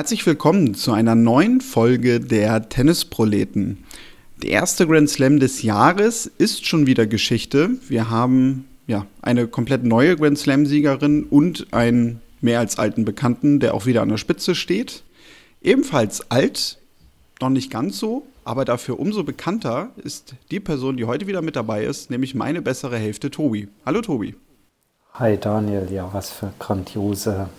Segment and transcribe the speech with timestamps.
[0.00, 3.84] Herzlich willkommen zu einer neuen Folge der Tennisproleten.
[4.42, 7.72] Der erste Grand Slam des Jahres ist schon wieder Geschichte.
[7.86, 13.74] Wir haben ja eine komplett neue Grand Slam-Siegerin und einen mehr als alten Bekannten, der
[13.74, 15.02] auch wieder an der Spitze steht.
[15.60, 16.78] Ebenfalls alt,
[17.42, 21.56] noch nicht ganz so, aber dafür umso bekannter ist die Person, die heute wieder mit
[21.56, 23.68] dabei ist, nämlich meine bessere Hälfte, Tobi.
[23.84, 24.34] Hallo Tobi.
[25.12, 27.50] Hi Daniel, ja, was für grandiose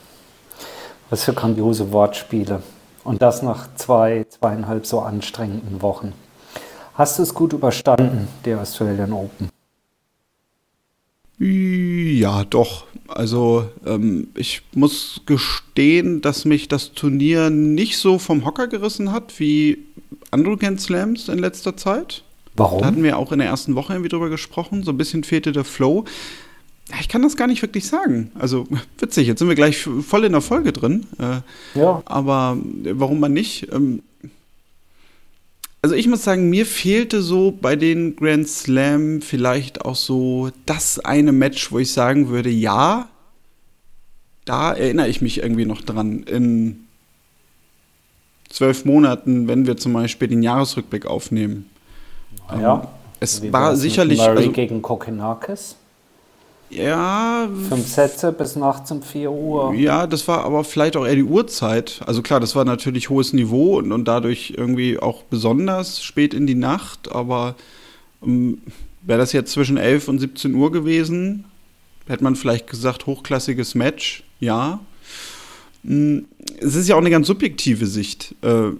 [1.11, 2.63] was für grandiose Wortspiele.
[3.03, 6.13] Und das nach zwei, zweieinhalb so anstrengenden Wochen.
[6.95, 9.49] Hast du es gut überstanden, die Australian Open?
[11.37, 12.85] Ja, doch.
[13.07, 19.39] Also ähm, ich muss gestehen, dass mich das Turnier nicht so vom Hocker gerissen hat
[19.39, 19.79] wie
[20.29, 22.23] andere Grand Slams in letzter Zeit.
[22.55, 22.81] Warum?
[22.81, 24.83] Da hatten wir auch in der ersten Woche irgendwie drüber gesprochen.
[24.83, 26.05] So ein bisschen fehlte der Flow.
[26.99, 28.31] Ich kann das gar nicht wirklich sagen.
[28.37, 28.67] Also
[28.99, 31.07] witzig, jetzt sind wir gleich voll in der Folge drin.
[31.19, 32.01] Äh, ja.
[32.05, 33.71] Aber warum man nicht?
[33.71, 34.03] Ähm,
[35.81, 40.99] also ich muss sagen, mir fehlte so bei den Grand Slam vielleicht auch so das
[40.99, 43.07] eine Match, wo ich sagen würde, ja,
[44.45, 46.23] da erinnere ich mich irgendwie noch dran.
[46.23, 46.87] In
[48.49, 51.69] zwölf Monaten, wenn wir zum Beispiel den Jahresrückblick aufnehmen.
[52.49, 52.81] Ja.
[52.81, 52.87] Ähm,
[53.19, 54.17] es war sicherlich.
[54.17, 55.75] Murray also, gegen Kokenakis?
[56.71, 57.49] Ja.
[57.69, 59.73] Fünf Sätze bis nachts um 4 Uhr.
[59.73, 62.01] Ja, das war aber vielleicht auch eher die Uhrzeit.
[62.05, 66.47] Also klar, das war natürlich hohes Niveau und, und dadurch irgendwie auch besonders spät in
[66.47, 67.55] die Nacht, aber
[68.23, 68.61] ähm,
[69.01, 71.45] wäre das jetzt zwischen 11 und 17 Uhr gewesen,
[72.07, 74.79] hätte man vielleicht gesagt, hochklassiges Match, ja.
[75.83, 76.25] Hm,
[76.59, 78.35] es ist ja auch eine ganz subjektive Sicht.
[78.41, 78.71] Äh,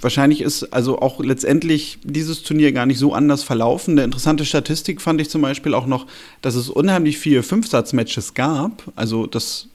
[0.00, 3.92] wahrscheinlich ist also auch letztendlich dieses Turnier gar nicht so anders verlaufen.
[3.92, 6.06] Eine interessante Statistik fand ich zum Beispiel auch noch,
[6.42, 8.84] dass es unheimlich viele Fünfsatzmatches gab.
[8.96, 9.66] Also das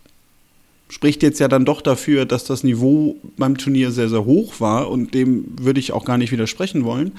[0.90, 4.90] spricht jetzt ja dann doch dafür, dass das Niveau beim Turnier sehr, sehr hoch war
[4.90, 7.14] und dem würde ich auch gar nicht widersprechen wollen.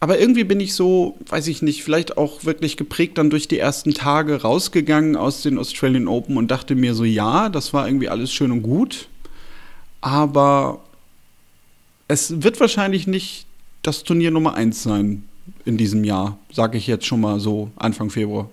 [0.00, 3.60] Aber irgendwie bin ich so, weiß ich nicht, vielleicht auch wirklich geprägt dann durch die
[3.60, 8.08] ersten Tage rausgegangen aus den Australian Open und dachte mir so, ja, das war irgendwie
[8.08, 9.06] alles schön und gut.
[10.00, 10.80] Aber
[12.12, 13.46] es wird wahrscheinlich nicht
[13.82, 15.24] das Turnier Nummer 1 sein
[15.64, 18.48] in diesem Jahr, sage ich jetzt schon mal so Anfang Februar.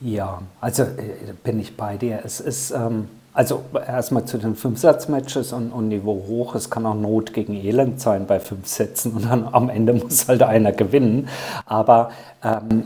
[0.00, 2.20] Ja, also äh, bin ich bei dir.
[2.24, 6.54] Es ist, ähm, also erstmal zu den Fünfsatzmatches und, und Niveau hoch.
[6.54, 10.28] Es kann auch Not gegen Elend sein bei fünf Sätzen und dann am Ende muss
[10.28, 11.28] halt einer gewinnen.
[11.66, 12.12] Aber
[12.44, 12.84] ähm,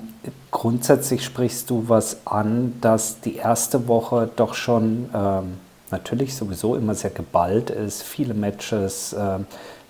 [0.51, 5.59] grundsätzlich sprichst du was an, dass die erste Woche doch schon ähm,
[5.91, 8.03] natürlich sowieso immer sehr geballt ist.
[8.03, 9.39] Viele Matches, äh,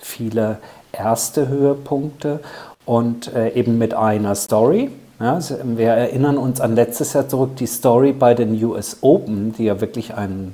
[0.03, 0.59] viele
[0.93, 2.41] erste Höhepunkte
[2.85, 4.91] und äh, eben mit einer Story.
[5.21, 9.65] Ja, wir erinnern uns an letztes Jahr zurück, die Story bei den US Open, die
[9.65, 10.53] ja wirklich ein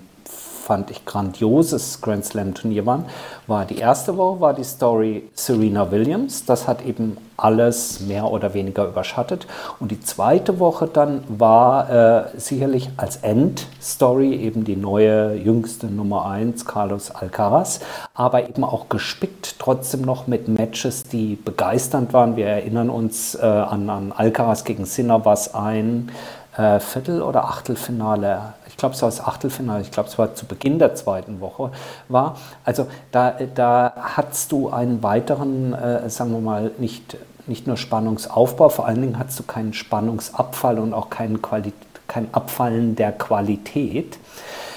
[0.69, 3.07] fand ich, grandioses Grand Slam-Turnier waren,
[3.47, 6.45] war die erste Woche, war die Story Serena Williams.
[6.45, 9.47] Das hat eben alles mehr oder weniger überschattet.
[9.81, 16.27] Und die zweite Woche dann war äh, sicherlich als Endstory eben die neue, jüngste Nummer
[16.27, 17.81] 1, Carlos Alcaraz,
[18.13, 22.37] aber eben auch gespickt trotzdem noch mit Matches, die begeisternd waren.
[22.37, 26.11] Wir erinnern uns äh, an, an Alcaraz gegen Sinner, was ein
[26.59, 30.79] äh, Viertel- oder Achtelfinale glaube, es war das Achtelfinale, ich glaube, es war zu Beginn
[30.79, 31.73] der zweiten Woche,
[32.09, 32.37] war.
[32.65, 38.69] Also da, da hattest du einen weiteren, äh, sagen wir mal, nicht, nicht nur Spannungsaufbau,
[38.71, 41.73] vor allen Dingen hattest du keinen Spannungsabfall und auch kein, Quali
[42.07, 44.19] kein Abfallen der Qualität.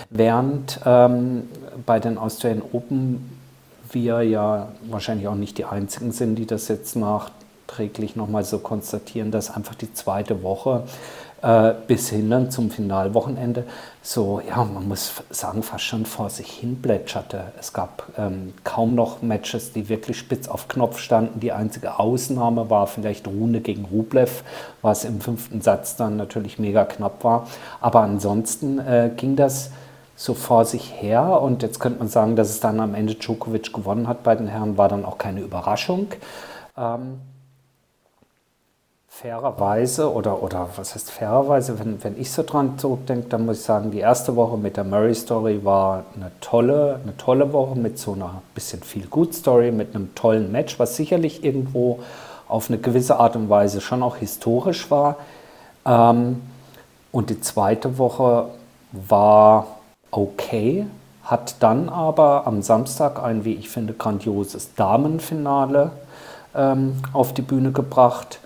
[0.09, 1.47] Während ähm,
[1.85, 3.39] bei den Australian Open
[3.91, 9.31] wir ja wahrscheinlich auch nicht die Einzigen sind, die das jetzt nachträglich nochmal so konstatieren,
[9.31, 10.83] dass einfach die zweite Woche
[11.41, 13.65] äh, bis hin zum Finalwochenende
[14.03, 17.51] so, ja, man muss sagen, fast schon vor sich hin plätscherte.
[17.59, 21.39] Es gab ähm, kaum noch Matches, die wirklich spitz auf Knopf standen.
[21.39, 24.43] Die einzige Ausnahme war vielleicht Rune gegen Rublev,
[24.81, 27.47] was im fünften Satz dann natürlich mega knapp war.
[27.79, 29.69] Aber ansonsten äh, ging das
[30.15, 31.39] so vor sich her.
[31.39, 34.47] Und jetzt könnte man sagen, dass es dann am Ende Djokovic gewonnen hat bei den
[34.47, 36.07] Herren, war dann auch keine Überraschung.
[36.75, 37.19] Ähm,
[39.21, 43.63] fairerweise oder, oder was heißt fairerweise, wenn, wenn ich so dran zurückdenke, dann muss ich
[43.63, 47.99] sagen, die erste Woche mit der Murray Story war eine tolle, eine tolle Woche mit
[47.99, 51.99] so einer bisschen viel gut Story, mit einem tollen Match, was sicherlich irgendwo
[52.47, 55.17] auf eine gewisse Art und Weise schon auch historisch war.
[55.85, 56.41] Ähm,
[57.11, 58.47] und die zweite Woche
[58.91, 59.67] war
[60.09, 60.87] okay,
[61.23, 65.91] hat dann aber am Samstag ein, wie ich finde, grandioses Damenfinale
[66.55, 68.39] ähm, auf die Bühne gebracht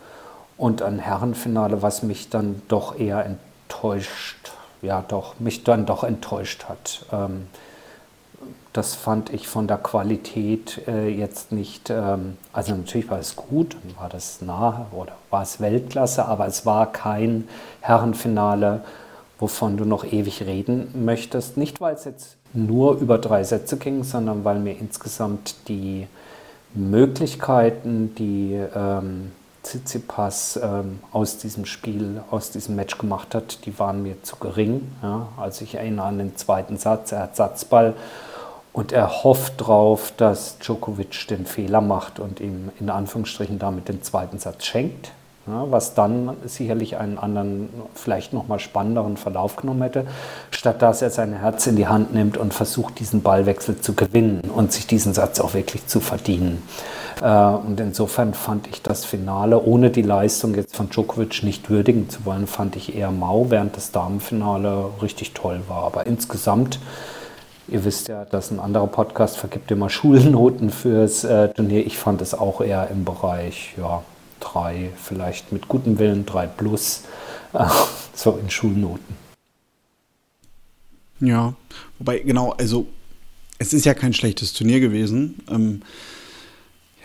[0.57, 6.65] und ein Herrenfinale, was mich dann doch eher enttäuscht, ja doch, mich dann doch enttäuscht
[6.69, 7.05] hat.
[7.11, 7.47] Ähm,
[8.73, 13.77] Das fand ich von der Qualität äh, jetzt nicht, ähm, also natürlich war es gut
[13.97, 17.47] war das nah oder war es Weltklasse, aber es war kein
[17.79, 18.81] Herrenfinale,
[19.39, 21.55] wovon du noch ewig reden möchtest.
[21.55, 26.07] Nicht, weil es jetzt nur über drei Sätze ging, sondern weil mir insgesamt die
[26.73, 29.31] Möglichkeiten, die ähm,
[29.65, 34.91] Tsitsipas ähm, aus diesem Spiel, aus diesem Match gemacht hat, die waren mir zu gering.
[35.01, 35.27] Ja.
[35.37, 37.95] Also ich erinnere an den zweiten Satz, er hat Satzball
[38.73, 44.03] und er hofft darauf, dass Djokovic den Fehler macht und ihm in Anführungsstrichen damit den
[44.03, 45.11] zweiten Satz schenkt.
[45.47, 50.07] Ja, was dann sicherlich einen anderen, vielleicht nochmal spannenderen Verlauf genommen hätte,
[50.49, 54.41] statt dass er sein Herz in die Hand nimmt und versucht, diesen Ballwechsel zu gewinnen
[54.41, 56.63] und sich diesen Satz auch wirklich zu verdienen.
[57.21, 62.09] Äh, und insofern fand ich das Finale, ohne die Leistung jetzt von Djokovic nicht würdigen
[62.09, 65.83] zu wollen, fand ich eher mau, während das Damenfinale richtig toll war.
[65.83, 66.79] Aber insgesamt
[67.67, 71.85] Ihr wisst ja, dass ein anderer Podcast vergibt immer Schulnoten fürs äh, Turnier.
[71.85, 74.03] Ich fand es auch eher im Bereich ja,
[74.39, 77.03] drei, vielleicht mit gutem Willen drei plus,
[77.53, 77.65] äh,
[78.13, 79.25] so in Schulnoten.
[81.21, 81.53] Ja,
[81.97, 82.87] wobei genau, also
[83.57, 85.41] es ist ja kein schlechtes Turnier gewesen.
[85.49, 85.81] Ähm,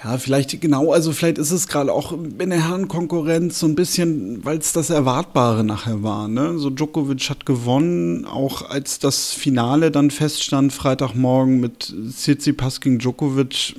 [0.03, 4.43] ja, vielleicht genau, also vielleicht ist es gerade auch in der Herrenkonkurrenz so ein bisschen,
[4.45, 6.27] weil es das Erwartbare nachher war.
[6.27, 6.59] Ne?
[6.59, 13.75] So Djokovic hat gewonnen, auch als das Finale dann feststand, Freitagmorgen mit Tsitsipas gegen Djokovic.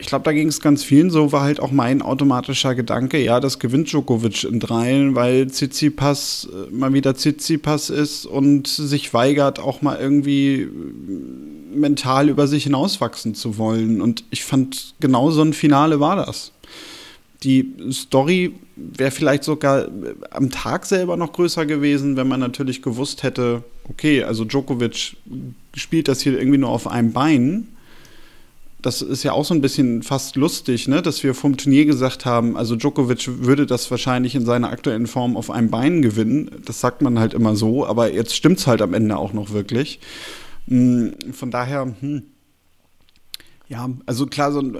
[0.00, 3.40] Ich glaube, da ging es ganz vielen so, war halt auch mein automatischer Gedanke, ja,
[3.40, 9.58] das gewinnt Djokovic in dreien, weil Tsitsipas äh, mal wieder Tsitsipas ist und sich weigert,
[9.58, 10.68] auch mal irgendwie
[11.74, 14.00] mental über sich hinauswachsen zu wollen.
[14.00, 16.52] Und ich fand, genau so ein Finale war das.
[17.42, 22.82] Die Story wäre vielleicht sogar äh, am Tag selber noch größer gewesen, wenn man natürlich
[22.82, 25.16] gewusst hätte, okay, also Djokovic
[25.74, 27.68] spielt das hier irgendwie nur auf einem Bein.
[28.80, 31.02] Das ist ja auch so ein bisschen fast lustig, ne?
[31.02, 35.36] dass wir vom Turnier gesagt haben, also Djokovic würde das wahrscheinlich in seiner aktuellen Form
[35.36, 36.50] auf einem Bein gewinnen.
[36.64, 39.50] Das sagt man halt immer so, aber jetzt stimmt es halt am Ende auch noch
[39.50, 39.98] wirklich.
[40.68, 42.22] Hm, von daher, hm.
[43.68, 44.76] ja, also klar, so ein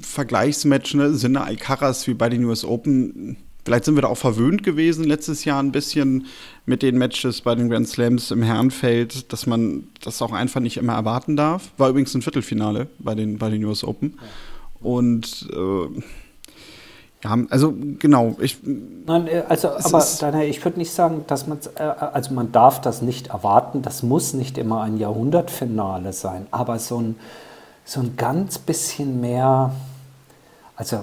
[0.00, 3.36] Vergleichsmatch, ne, Sinne Alcaraz wie bei den US Open.
[3.64, 6.26] Vielleicht sind wir da auch verwöhnt gewesen letztes Jahr ein bisschen
[6.66, 10.76] mit den Matches bei den Grand Slams im Herrenfeld, dass man das auch einfach nicht
[10.76, 11.70] immer erwarten darf.
[11.78, 14.18] War übrigens ein Viertelfinale bei den, bei den US Open.
[14.80, 16.02] Und äh,
[17.24, 18.36] ja, also genau.
[18.38, 22.52] Ich, Nein, äh, also, aber Daniel, ich würde nicht sagen, dass man, äh, also man
[22.52, 23.80] darf das nicht erwarten.
[23.80, 27.16] Das muss nicht immer ein Jahrhundertfinale sein, aber so ein,
[27.86, 29.72] so ein ganz bisschen mehr,
[30.76, 31.02] also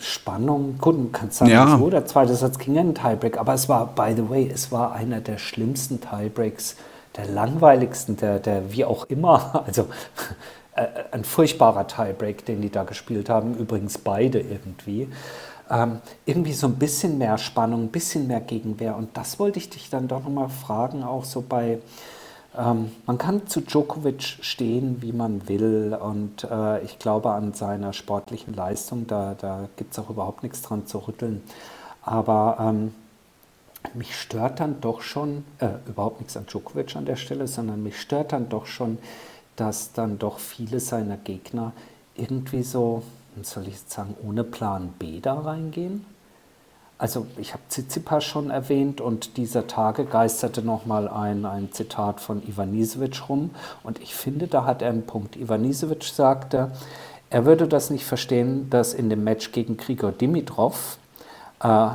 [0.00, 0.76] Spannung.
[0.78, 1.78] Gut, man kann sagen, ja.
[1.78, 4.92] so, der zweite Satz ging ein Tiebreak, aber es war, by the way, es war
[4.92, 6.76] einer der schlimmsten Tiebreaks,
[7.16, 9.88] der langweiligsten, der, der wie auch immer, also
[10.74, 15.08] äh, ein furchtbarer Tiebreak, den die da gespielt haben, übrigens beide irgendwie
[15.72, 18.96] ähm, irgendwie so ein bisschen mehr Spannung, ein bisschen mehr Gegenwehr.
[18.96, 21.78] Und das wollte ich dich dann doch nochmal fragen, auch so bei,
[22.56, 25.96] ähm, man kann zu Djokovic stehen, wie man will.
[26.00, 30.62] Und äh, ich glaube an seiner sportlichen Leistung, da, da gibt es auch überhaupt nichts
[30.62, 31.42] dran zu rütteln.
[32.02, 32.94] Aber ähm,
[33.94, 38.00] mich stört dann doch schon, äh, überhaupt nichts an Djokovic an der Stelle, sondern mich
[38.00, 38.98] stört dann doch schon,
[39.56, 41.72] dass dann doch viele seiner Gegner
[42.14, 43.02] irgendwie so,
[43.42, 46.04] soll ich jetzt sagen, ohne Plan B da reingehen?
[47.02, 52.46] Also ich habe Tsitsipas schon erwähnt und dieser Tage geisterte nochmal ein, ein Zitat von
[52.46, 53.50] Ivanisevic rum
[53.82, 55.34] und ich finde, da hat er einen Punkt.
[55.34, 56.70] Ivanisevic sagte,
[57.28, 60.98] er würde das nicht verstehen, dass in dem Match gegen Grigor Dimitrov
[61.60, 61.88] äh,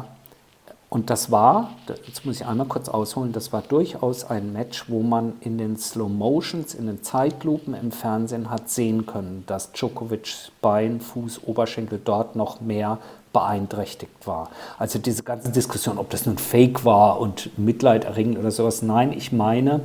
[0.89, 1.71] und das war,
[2.05, 5.77] jetzt muss ich einmal kurz ausholen, das war durchaus ein Match, wo man in den
[5.77, 12.01] Slow Motions, in den Zeitlupen im Fernsehen hat sehen können, dass Djokovics Bein, Fuß, Oberschenkel
[12.03, 12.99] dort noch mehr
[13.37, 14.49] beeinträchtigt war.
[14.79, 18.81] Also diese ganze Diskussion, ob das nun Fake war und Mitleid erregend oder sowas.
[18.81, 19.81] Nein, ich meine,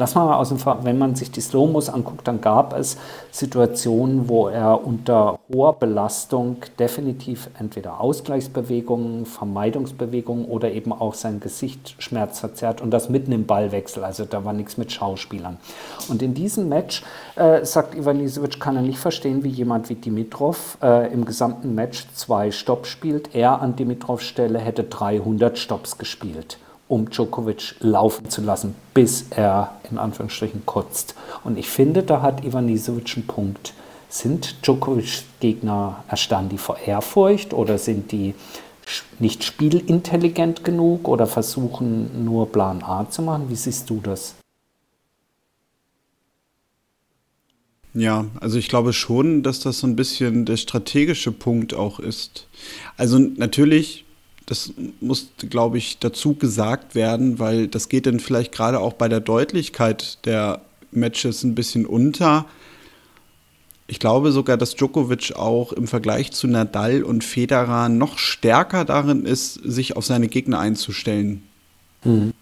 [0.00, 2.98] Lass mal aus dem, wenn man sich die Slow-Mos anguckt, dann gab es
[3.32, 11.96] Situationen, wo er unter hoher Belastung definitiv entweder Ausgleichsbewegungen, Vermeidungsbewegungen oder eben auch sein Gesicht
[11.98, 14.04] schmerzverzerrt und das mitten im Ballwechsel.
[14.04, 15.56] Also da war nichts mit Schauspielern.
[16.08, 17.02] Und in diesem Match,
[17.34, 18.24] äh, sagt Ivan
[18.60, 23.34] kann er nicht verstehen, wie jemand wie Dimitrov äh, im gesamten Match zwei Stops spielt.
[23.34, 26.56] Er an Dimitrovs Stelle hätte 300 Stops gespielt
[26.88, 31.14] um Djokovic laufen zu lassen, bis er in Anführungsstrichen kotzt.
[31.44, 33.74] Und ich finde, da hat Ivanisevic einen Punkt.
[34.08, 38.34] Sind Djokovic-Gegner erstarren die vor Ehrfurcht oder sind die
[39.18, 43.50] nicht spielintelligent genug oder versuchen nur Plan A zu machen?
[43.50, 44.34] Wie siehst du das?
[47.94, 52.46] Ja, also ich glaube schon, dass das so ein bisschen der strategische Punkt auch ist.
[52.96, 54.04] Also natürlich,
[54.48, 59.06] das muss, glaube ich, dazu gesagt werden, weil das geht dann vielleicht gerade auch bei
[59.06, 62.46] der Deutlichkeit der Matches ein bisschen unter.
[63.88, 69.26] Ich glaube sogar, dass Djokovic auch im Vergleich zu Nadal und Federer noch stärker darin
[69.26, 71.42] ist, sich auf seine Gegner einzustellen.
[72.02, 72.32] Mhm.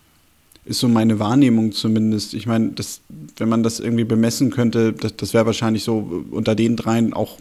[0.64, 2.34] Ist so meine Wahrnehmung zumindest.
[2.34, 3.00] Ich meine, das,
[3.36, 7.38] wenn man das irgendwie bemessen könnte, das, das wäre wahrscheinlich so unter den dreien auch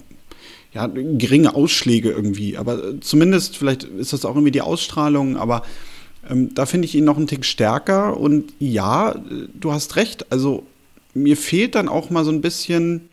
[0.75, 2.57] ja, geringe Ausschläge irgendwie.
[2.57, 5.63] Aber zumindest, vielleicht ist das auch irgendwie die Ausstrahlung, aber
[6.29, 8.17] ähm, da finde ich ihn noch einen Tick stärker.
[8.17, 9.15] Und ja,
[9.53, 10.31] du hast recht.
[10.33, 10.63] Also
[11.13, 13.07] mir fehlt dann auch mal so ein bisschen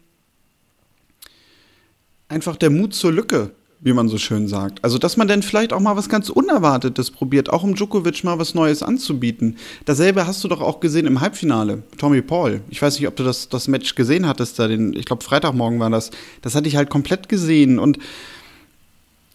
[2.28, 3.52] einfach der Mut zur Lücke,
[3.85, 4.83] wie man so schön sagt.
[4.85, 8.39] Also, dass man dann vielleicht auch mal was ganz Unerwartetes probiert, auch um Djokovic mal
[8.39, 9.57] was Neues anzubieten.
[9.85, 12.61] Dasselbe hast du doch auch gesehen im Halbfinale, Tommy Paul.
[12.71, 15.81] Ich weiß nicht, ob du das, das Match gesehen hattest, da den, ich glaube, Freitagmorgen
[15.81, 16.12] war das.
[16.43, 17.81] Das hatte ich halt komplett gesehen.
[17.81, 17.99] Und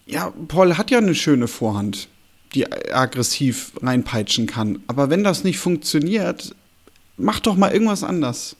[0.05, 2.07] ja, Paul hat ja eine schöne Vorhand,
[2.55, 4.79] die aggressiv reinpeitschen kann.
[4.87, 6.55] Aber wenn das nicht funktioniert,
[7.17, 8.55] mach doch mal irgendwas anders.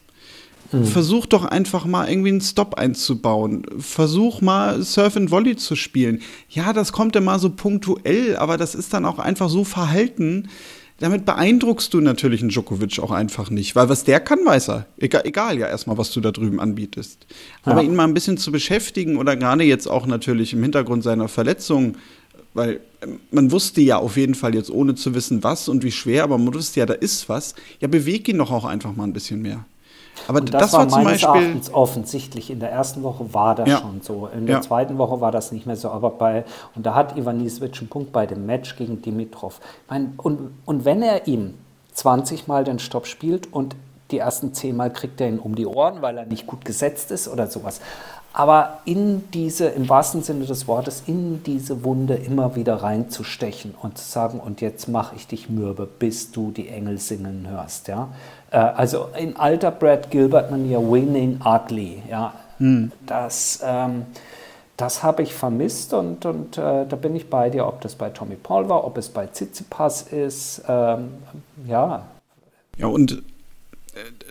[0.72, 0.86] Mhm.
[0.86, 3.64] Versuch doch einfach mal irgendwie einen Stop einzubauen.
[3.80, 6.22] Versuch mal Surf and Volley zu spielen.
[6.50, 10.50] Ja, das kommt immer so punktuell, aber das ist dann auch einfach so verhalten.
[11.00, 14.88] Damit beeindruckst du natürlich einen Djokovic auch einfach nicht, weil was der kann, weiß er.
[14.98, 17.28] Egal, egal ja erstmal, was du da drüben anbietest.
[17.66, 17.72] Ja.
[17.72, 21.28] Aber ihn mal ein bisschen zu beschäftigen oder gerade jetzt auch natürlich im Hintergrund seiner
[21.28, 21.98] Verletzung,
[22.56, 25.92] weil ähm, man wusste ja auf jeden Fall jetzt ohne zu wissen, was und wie
[25.92, 27.54] schwer, aber man wusste ja, da ist was.
[27.80, 29.66] Ja, beweg ihn doch auch einfach mal ein bisschen mehr.
[30.28, 32.50] Aber und das, das war, war zum meines Beispiel Erachtens offensichtlich.
[32.50, 33.78] In der ersten Woche war das ja.
[33.78, 34.28] schon so.
[34.28, 34.62] In der ja.
[34.62, 35.90] zweiten Woche war das nicht mehr so.
[35.90, 36.46] Aber bei,
[36.76, 39.60] und da hat Ivan Nisvic einen Punkt bei dem Match gegen Dimitrov.
[39.90, 41.54] Mein, und, und wenn er ihm
[41.94, 43.76] 20 Mal den Stopp spielt und
[44.12, 47.12] die ersten 10 Mal kriegt er ihn um die Ohren, weil er nicht gut gesetzt
[47.12, 47.82] ist oder sowas.
[48.38, 53.98] Aber in diese, im wahrsten Sinne des Wortes, in diese Wunde immer wieder reinzustechen und
[53.98, 57.88] zu sagen, und jetzt mache ich dich mürbe, bis du die Engel singen hörst.
[57.88, 58.10] Ja?
[58.52, 62.02] Äh, also in alter Brad Gilbert-Manier, winning ugly.
[62.10, 62.34] Ja?
[62.58, 62.92] Hm.
[63.06, 64.06] Das, ähm,
[64.78, 68.10] das habe ich vermisst und, und äh, da bin ich bei dir, ob das bei
[68.10, 70.62] Tommy Paul war, ob es bei Tsitsipas ist.
[70.68, 71.10] Ähm,
[71.68, 72.06] ja.
[72.78, 73.18] Ja, und äh,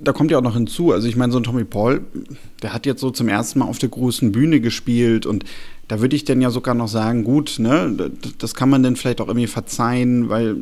[0.01, 2.05] da kommt ja auch noch hinzu, also ich meine, so ein Tommy Paul,
[2.63, 5.45] der hat jetzt so zum ersten Mal auf der großen Bühne gespielt und
[5.89, 9.21] da würde ich dann ja sogar noch sagen, gut, ne, das kann man dann vielleicht
[9.21, 10.57] auch irgendwie verzeihen, weil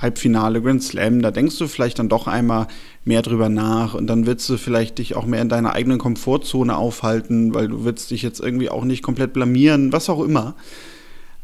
[0.00, 2.68] Halbfinale, Grand Slam, da denkst du vielleicht dann doch einmal
[3.04, 6.76] mehr drüber nach und dann willst du vielleicht dich auch mehr in deiner eigenen Komfortzone
[6.76, 10.54] aufhalten, weil du willst dich jetzt irgendwie auch nicht komplett blamieren, was auch immer.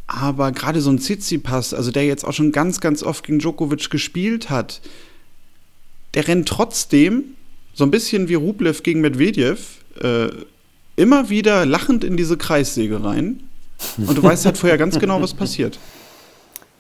[0.07, 3.91] Aber gerade so ein Tsitsipas, also der jetzt auch schon ganz, ganz oft gegen Djokovic
[3.91, 4.81] gespielt hat,
[6.15, 7.25] der rennt trotzdem,
[7.73, 10.29] so ein bisschen wie Rublev gegen Medvedev, äh,
[10.97, 13.41] immer wieder lachend in diese Kreissäge rein.
[13.97, 15.79] Und du weißt halt vorher ganz genau, was passiert.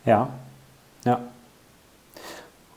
[0.06, 0.28] Ja,
[1.06, 1.18] ja.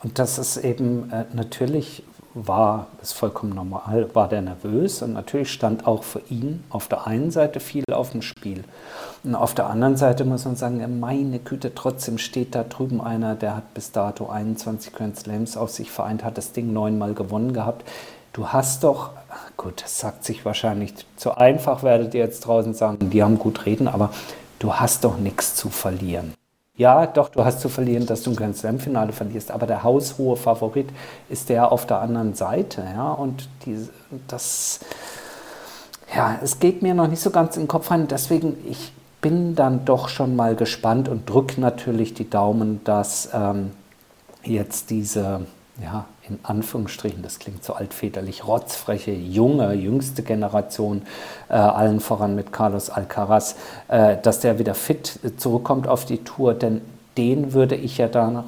[0.04, 2.04] Und das ist eben äh, natürlich
[2.46, 7.08] war, ist vollkommen normal, war der nervös und natürlich stand auch für ihn auf der
[7.08, 8.63] einen Seite viel auf dem Spiel.
[9.24, 13.36] Und auf der anderen Seite muss man sagen, meine Güte, trotzdem steht da drüben einer,
[13.36, 17.54] der hat bis dato 21 Grand Slams auf sich vereint, hat das Ding neunmal gewonnen
[17.54, 17.88] gehabt.
[18.34, 19.12] Du hast doch,
[19.56, 23.66] gut, das sagt sich wahrscheinlich zu einfach, werdet ihr jetzt draußen sagen, die haben gut
[23.66, 24.12] reden, aber
[24.60, 26.34] du hast doch nichts zu verlieren.
[26.77, 30.38] Ja, doch, du hast zu verlieren, dass du ein Grand Slam-Finale verlierst, aber der haushohe
[30.38, 30.89] Favorit
[31.27, 32.84] ist der auf der anderen Seite.
[32.96, 33.12] Ja?
[33.13, 33.88] Und die,
[34.27, 34.81] das,
[36.15, 38.07] ja, es geht mir noch nicht so ganz in den Kopf rein.
[38.07, 43.72] Deswegen, ich bin dann doch schon mal gespannt und drücke natürlich die Daumen, dass ähm,
[44.43, 45.48] jetzt diese
[45.81, 51.03] ja, in Anführungsstrichen, das klingt so altväterlich, rotzfreche, junge, jüngste Generation,
[51.50, 53.55] äh, allen voran mit Carlos Alcaraz,
[53.88, 56.81] äh, dass der wieder fit zurückkommt auf die Tour, denn
[57.17, 58.43] den würde ich ja dann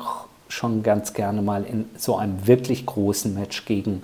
[0.47, 4.01] schon ganz gerne mal in so einem wirklich großen Match gegen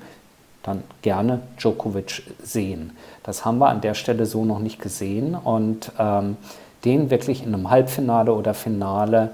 [0.62, 2.91] dann gerne Djokovic sehen.
[3.24, 6.38] Das haben wir an der Stelle so noch nicht gesehen und ähm,
[6.86, 9.32] den wirklich in einem Halbfinale oder Finale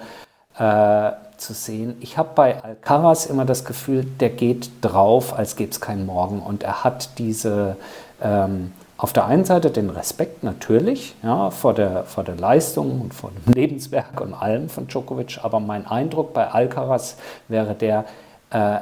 [0.58, 1.98] äh, zu sehen.
[2.02, 6.42] Ich habe bei Alcaraz immer das Gefühl, der geht drauf, als gäbe es keinen Morgen.
[6.42, 7.78] Und er hat diese,
[8.22, 13.14] ähm, auf der einen Seite den Respekt natürlich ja, vor, der, vor der Leistung und
[13.14, 15.40] vor dem Lebenswerk und allem von Djokovic.
[15.44, 17.18] Aber mein Eindruck bei Alcaraz
[17.48, 18.06] wäre der,
[18.52, 18.78] äh,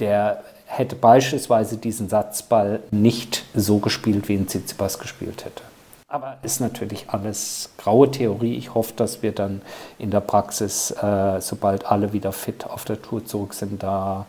[0.00, 5.62] der hätte beispielsweise diesen Satzball nicht so gespielt, wie ihn Tsitsipas gespielt hätte.
[6.08, 8.54] Aber ist natürlich alles graue Theorie.
[8.54, 9.60] Ich hoffe, dass wir dann
[9.98, 14.26] in der Praxis, äh, sobald alle wieder fit auf der Tour zurück sind, da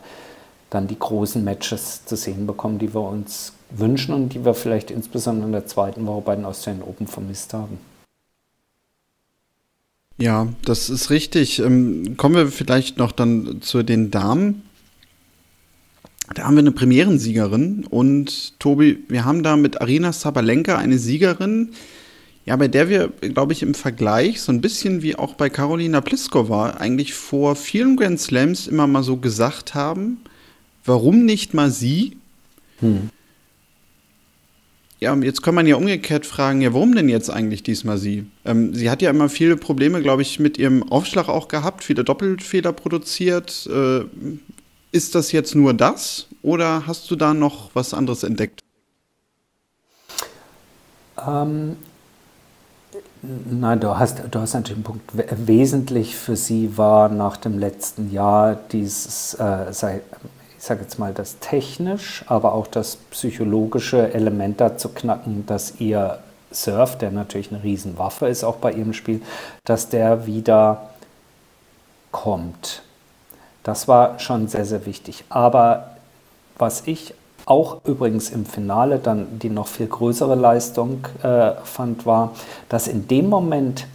[0.70, 4.92] dann die großen Matches zu sehen bekommen, die wir uns wünschen und die wir vielleicht
[4.92, 7.80] insbesondere in der zweiten Woche bei den Australian Open vermisst haben.
[10.18, 11.60] Ja, das ist richtig.
[11.60, 14.67] Ähm, kommen wir vielleicht noch dann zu den Damen.
[16.34, 21.72] Da haben wir eine Premierensiegerin und Tobi, wir haben da mit Arina Sabalenka eine Siegerin,
[22.46, 26.00] ja, bei der wir, glaube ich, im Vergleich so ein bisschen wie auch bei Carolina
[26.00, 30.20] Pliskova eigentlich vor vielen Grand Slams immer mal so gesagt haben,
[30.86, 32.18] warum nicht mal sie?
[32.80, 33.10] Hm.
[35.00, 38.26] Ja, jetzt kann man ja umgekehrt fragen, ja, warum denn jetzt eigentlich diesmal sie?
[38.46, 42.04] Ähm, sie hat ja immer viele Probleme, glaube ich, mit ihrem Aufschlag auch gehabt, viele
[42.04, 43.70] Doppelfehler produziert.
[43.72, 44.06] Äh,
[44.98, 48.62] ist das jetzt nur das oder hast du da noch was anderes entdeckt?
[51.26, 51.78] Ähm,
[53.22, 55.12] nein, du hast, du hast natürlich einen Punkt.
[55.48, 60.02] Wesentlich für sie war nach dem letzten Jahr dieses, äh, sei,
[60.58, 65.80] ich sage jetzt mal, das technisch, aber auch das psychologische Element da zu knacken, dass
[65.80, 66.20] ihr
[66.52, 69.22] Surf, der natürlich eine Riesenwaffe ist, auch bei ihrem Spiel,
[69.64, 70.90] dass der wieder
[72.12, 72.82] kommt.
[73.68, 75.26] Das war schon sehr, sehr wichtig.
[75.28, 75.90] Aber
[76.58, 77.14] was ich
[77.46, 82.32] auch übrigens im Finale dann die noch viel größere Leistung äh, fand, war,
[82.70, 83.86] dass in dem Moment,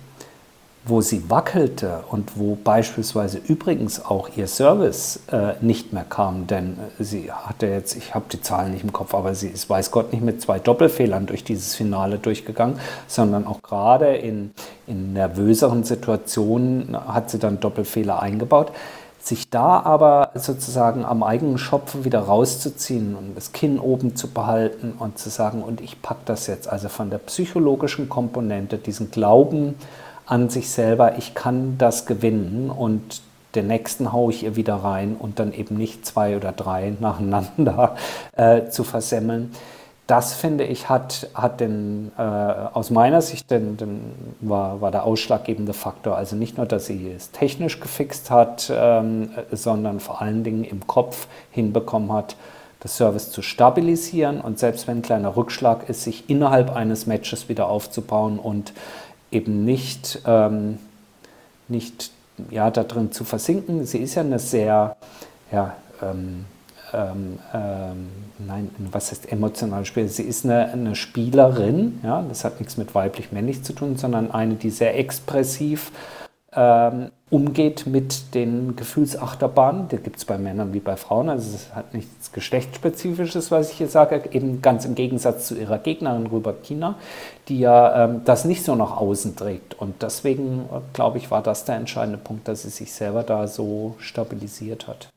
[0.84, 6.76] wo sie wackelte und wo beispielsweise übrigens auch ihr Service äh, nicht mehr kam, denn
[6.98, 10.12] sie hatte jetzt, ich habe die Zahlen nicht im Kopf, aber sie ist, weiß Gott,
[10.12, 14.50] nicht mit zwei Doppelfehlern durch dieses Finale durchgegangen, sondern auch gerade in,
[14.86, 18.70] in nervöseren Situationen hat sie dann Doppelfehler eingebaut.
[19.22, 24.94] Sich da aber sozusagen am eigenen Schopf wieder rauszuziehen und das Kinn oben zu behalten
[24.98, 29.76] und zu sagen, und ich packe das jetzt, also von der psychologischen Komponente, diesen Glauben,
[30.26, 33.22] an sich selber, ich kann das gewinnen und
[33.54, 37.96] den nächsten haue ich ihr wieder rein und dann eben nicht zwei oder drei nacheinander
[38.36, 39.52] äh, zu versemmeln.
[40.06, 44.00] Das finde ich hat, hat den, äh, aus meiner Sicht den, den
[44.40, 46.16] war, war der ausschlaggebende Faktor.
[46.16, 50.86] Also nicht nur, dass sie es technisch gefixt hat, ähm, sondern vor allen Dingen im
[50.86, 52.36] Kopf hinbekommen hat,
[52.80, 57.48] das Service zu stabilisieren und selbst wenn ein kleiner Rückschlag ist, sich innerhalb eines Matches
[57.48, 58.72] wieder aufzubauen und
[59.30, 60.78] eben nicht, ähm,
[61.68, 62.10] nicht
[62.50, 63.86] ja, da zu versinken.
[63.86, 64.96] Sie ist ja eine sehr,
[65.52, 66.44] ja, ähm,
[66.92, 70.12] ähm, ähm nein, was heißt emotionale Spielerin?
[70.12, 74.54] Sie ist eine, eine Spielerin, ja, das hat nichts mit weiblich-männlich zu tun, sondern eine,
[74.54, 75.92] die sehr expressiv
[76.54, 79.88] ähm, umgeht mit den Gefühlsachterbahnen.
[79.88, 81.30] Die gibt es bei Männern wie bei Frauen.
[81.30, 84.22] Also es hat nichts Geschlechtsspezifisches, was ich hier sage.
[84.32, 86.96] Eben ganz im Gegensatz zu ihrer Gegnerin Rüber China,
[87.48, 89.80] die ja ähm, das nicht so nach außen trägt.
[89.80, 93.46] Und deswegen, äh, glaube ich, war das der entscheidende Punkt, dass sie sich selber da
[93.46, 95.08] so stabilisiert hat.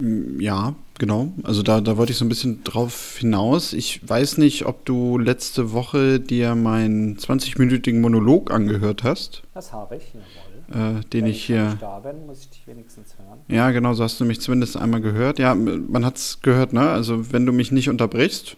[0.00, 1.32] Mm, ja, genau.
[1.42, 3.72] Also da, da wollte ich so ein bisschen drauf hinaus.
[3.72, 9.42] Ich weiß nicht, ob du letzte Woche dir meinen 20-minütigen Monolog angehört hast.
[9.54, 10.50] Das habe ich, jawohl.
[10.70, 11.76] Äh, den Wenn ich hier.
[11.80, 13.40] Da bin, muss ich dich wenigstens hören.
[13.48, 15.38] Ja, genau, so hast du mich zumindest einmal gehört.
[15.38, 16.88] Ja, man hat es gehört, ne?
[16.90, 18.56] Also wenn du mich nicht unterbrichst,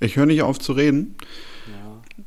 [0.00, 1.14] ich höre nicht auf zu reden.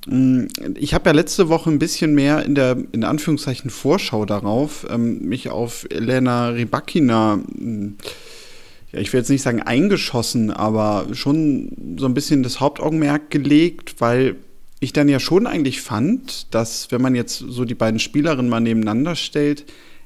[0.08, 4.86] Mm, ich habe ja letzte Woche ein bisschen mehr in der, in Anführungszeichen, Vorschau darauf,
[4.90, 7.92] ähm, mich auf Elena Rybakina äh,
[8.94, 13.96] ja, ich will jetzt nicht sagen eingeschossen, aber schon so ein bisschen das Hauptaugenmerk gelegt,
[14.00, 14.36] weil
[14.80, 18.60] ich dann ja schon eigentlich fand, dass wenn man jetzt so die beiden Spielerinnen mal
[18.60, 19.66] nebeneinander stellt,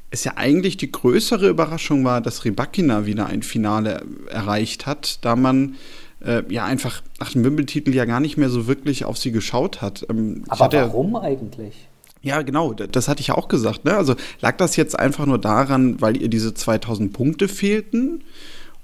[0.10, 5.36] es ja eigentlich die größere Überraschung war, dass Rybakina wieder ein Finale erreicht hat, da
[5.36, 5.76] man
[6.24, 9.82] äh, ja einfach nach dem Wimbledon-Titel ja gar nicht mehr so wirklich auf sie geschaut
[9.82, 10.06] hat.
[10.10, 11.88] Ähm, Aber warum ja, eigentlich?
[12.22, 13.86] Ja, genau, das hatte ich ja auch gesagt.
[13.86, 13.96] Ne?
[13.96, 18.24] Also lag das jetzt einfach nur daran, weil ihr diese 2000 Punkte fehlten?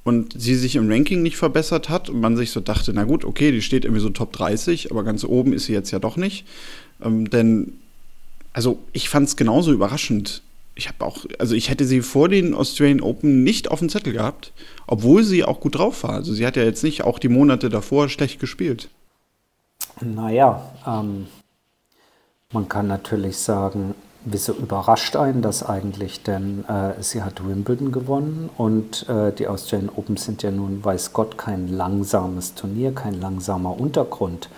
[0.03, 3.23] Und sie sich im Ranking nicht verbessert hat und man sich so dachte, na gut,
[3.23, 6.17] okay, die steht irgendwie so Top 30, aber ganz oben ist sie jetzt ja doch
[6.17, 6.45] nicht.
[7.01, 7.73] Ähm, denn,
[8.51, 10.41] also ich fand es genauso überraschend.
[10.75, 14.11] Ich habe auch, also ich hätte sie vor den Australian Open nicht auf dem Zettel
[14.11, 14.51] gehabt,
[14.87, 16.13] obwohl sie auch gut drauf war.
[16.13, 18.89] Also sie hat ja jetzt nicht auch die Monate davor schlecht gespielt.
[20.01, 21.27] Naja, ähm,
[22.51, 26.23] man kann natürlich sagen, Wieso überrascht einen das eigentlich?
[26.23, 31.11] Denn äh, sie hat Wimbledon gewonnen und äh, die Australian Open sind ja nun, weiß
[31.11, 34.49] Gott, kein langsames Turnier, kein langsamer Untergrund.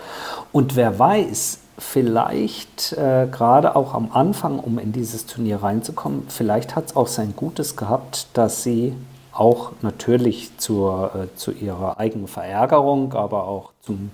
[0.52, 6.76] Und wer weiß, vielleicht äh, gerade auch am Anfang, um in dieses Turnier reinzukommen, vielleicht
[6.76, 8.94] hat es auch sein Gutes gehabt, dass sie
[9.34, 14.12] auch natürlich zur, äh, zu ihrer eigenen Verärgerung, aber auch zum,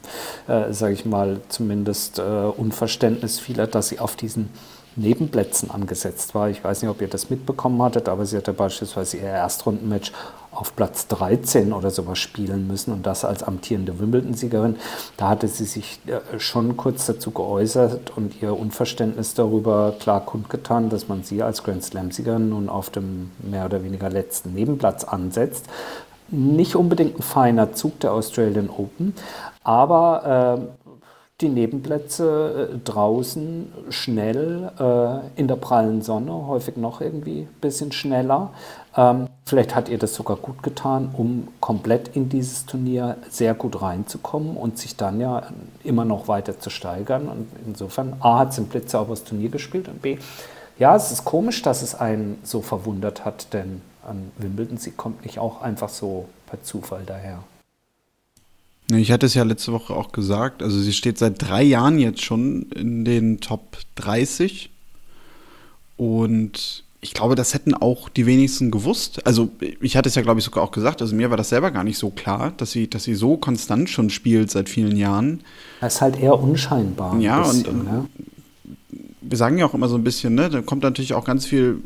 [0.47, 4.49] äh, sage ich mal, zumindest äh, Unverständnis vieler, dass sie auf diesen
[4.95, 6.49] Nebenplätzen angesetzt war.
[6.49, 10.11] Ich weiß nicht, ob ihr das mitbekommen hattet, aber sie hatte beispielsweise ihr Erstrundenmatch
[10.51, 14.75] auf Platz 13 oder sowas spielen müssen und das als amtierende Wimbledon-Siegerin.
[15.15, 20.89] Da hatte sie sich äh, schon kurz dazu geäußert und ihr Unverständnis darüber klar kundgetan,
[20.89, 25.67] dass man sie als Grand Slam-Siegerin nun auf dem mehr oder weniger letzten Nebenplatz ansetzt.
[26.29, 29.13] Nicht unbedingt ein feiner Zug der Australian Open,
[29.63, 30.80] aber äh,
[31.41, 37.91] die Nebenplätze äh, draußen schnell äh, in der prallen Sonne, häufig noch irgendwie ein bisschen
[37.91, 38.51] schneller.
[38.95, 43.81] Ähm, vielleicht hat ihr das sogar gut getan, um komplett in dieses Turnier sehr gut
[43.81, 45.43] reinzukommen und sich dann ja
[45.83, 47.27] immer noch weiter zu steigern.
[47.27, 50.17] Und insofern, A, hat sie ein blitzsauberes Turnier gespielt und B,
[50.79, 55.23] ja, es ist komisch, dass es einen so verwundert hat, denn an Wimbledon, sie kommt
[55.23, 57.43] nicht auch einfach so per Zufall daher.
[58.93, 62.23] Ich hatte es ja letzte Woche auch gesagt, also sie steht seit drei Jahren jetzt
[62.23, 64.69] schon in den Top 30
[65.97, 69.25] und ich glaube, das hätten auch die wenigsten gewusst.
[69.25, 69.49] Also
[69.81, 71.83] ich hatte es ja, glaube ich, sogar auch gesagt, also mir war das selber gar
[71.83, 75.41] nicht so klar, dass sie, dass sie so konstant schon spielt seit vielen Jahren.
[75.79, 77.19] Das ist halt eher unscheinbar.
[77.19, 78.05] Ja, bisschen, und, ne?
[79.21, 81.81] wir sagen ja auch immer so ein bisschen, ne, da kommt natürlich auch ganz viel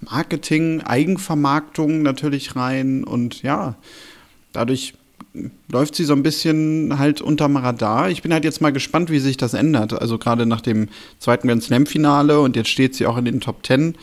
[0.00, 3.74] Marketing, Eigenvermarktung natürlich rein und ja,
[4.52, 4.94] dadurch
[5.70, 8.10] läuft sie so ein bisschen halt unterm Radar.
[8.10, 9.92] Ich bin halt jetzt mal gespannt, wie sich das ändert.
[9.92, 13.62] Also gerade nach dem zweiten Grand Slam-Finale und jetzt steht sie auch in den Top
[13.62, 13.94] Ten.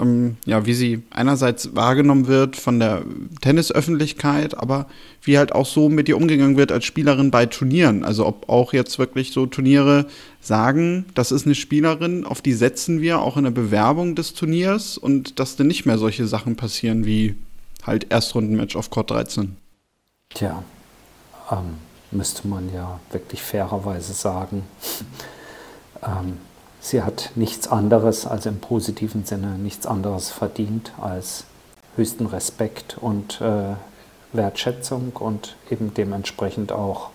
[0.00, 3.04] Ähm, ja, wie sie einerseits wahrgenommen wird von der
[3.42, 4.88] Tennisöffentlichkeit, aber
[5.22, 8.04] wie halt auch so mit ihr umgegangen wird als Spielerin bei Turnieren.
[8.04, 10.06] Also ob auch jetzt wirklich so Turniere
[10.40, 14.98] sagen, das ist eine Spielerin, auf die setzen wir auch in der Bewerbung des Turniers
[14.98, 17.36] und dass dann nicht mehr solche Sachen passieren wie
[17.84, 19.56] halt Erstrundenmatch auf Court 13.
[20.34, 20.64] Tja,
[21.50, 21.78] ähm,
[22.10, 24.64] müsste man ja wirklich fairerweise sagen.
[26.02, 26.38] ähm,
[26.80, 31.44] sie hat nichts anderes, also im positiven Sinne nichts anderes verdient als
[31.96, 33.74] höchsten Respekt und äh,
[34.32, 37.10] Wertschätzung und eben dementsprechend auch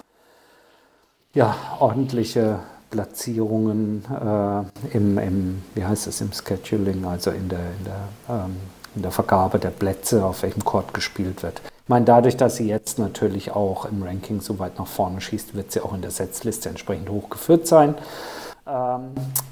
[1.34, 7.84] ja, ordentliche Platzierungen äh, im, im, wie heißt es, im Scheduling, also in der, in
[7.84, 8.56] der, ähm,
[8.96, 11.62] in der Vergabe der Plätze, auf welchem Court gespielt wird.
[11.90, 15.72] Meine, dadurch, dass sie jetzt natürlich auch im Ranking so weit nach vorne schießt, wird
[15.72, 17.96] sie auch in der Setzliste entsprechend hochgeführt sein.
[18.68, 19.10] Ähm,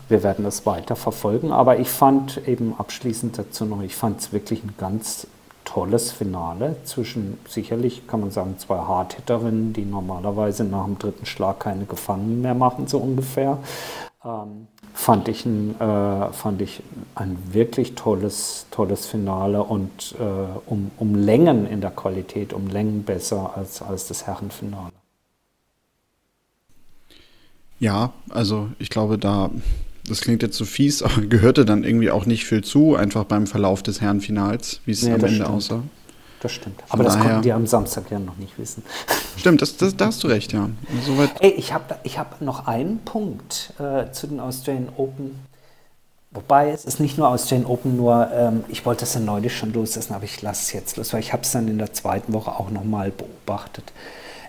[0.07, 4.33] wir werden das weiter verfolgen, aber ich fand eben abschließend dazu noch, ich fand es
[4.33, 5.25] wirklich ein ganz
[5.65, 11.61] tolles Finale zwischen, sicherlich kann man sagen, zwei Hardhitterinnen, die normalerweise nach dem dritten Schlag
[11.61, 13.57] keine Gefangenen mehr machen, so ungefähr.
[14.27, 16.83] Ähm, fand ich ein, äh, fand ich
[17.15, 20.23] ein wirklich tolles, tolles Finale und äh,
[20.65, 24.91] um, um Längen in der Qualität, um Längen besser als, als das Herrenfinale.
[27.79, 29.49] Ja, also ich glaube, da,
[30.05, 33.47] das klingt jetzt so fies, aber gehörte dann irgendwie auch nicht viel zu, einfach beim
[33.47, 35.49] Verlauf des Herrenfinals, wie es nee, am Ende stimmt.
[35.49, 35.83] aussah.
[36.39, 36.83] Das stimmt.
[36.89, 38.83] Aber das konnten die am Samstag ja noch nicht wissen.
[39.37, 40.69] Stimmt, das, das, da hast du recht, ja.
[41.03, 41.31] Soweit.
[41.39, 45.39] Ey, ich habe ich hab noch einen Punkt äh, zu den Australian Open.
[46.31, 49.73] Wobei es ist nicht nur Australian Open, nur ähm, ich wollte das ja neulich schon
[49.73, 52.33] loslassen, aber ich lasse es jetzt los, weil ich habe es dann in der zweiten
[52.33, 53.91] Woche auch nochmal beobachtet.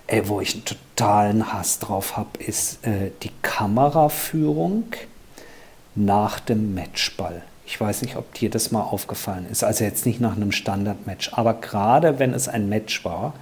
[0.06, 4.84] Ey, wo ich einen totalen Hass drauf habe, ist äh, die Kameraführung
[5.94, 7.42] nach dem Matchball.
[7.70, 9.62] Ich weiß nicht, ob dir das mal aufgefallen ist.
[9.62, 13.34] Also jetzt nicht nach einem Standardmatch, aber gerade wenn es ein Match war,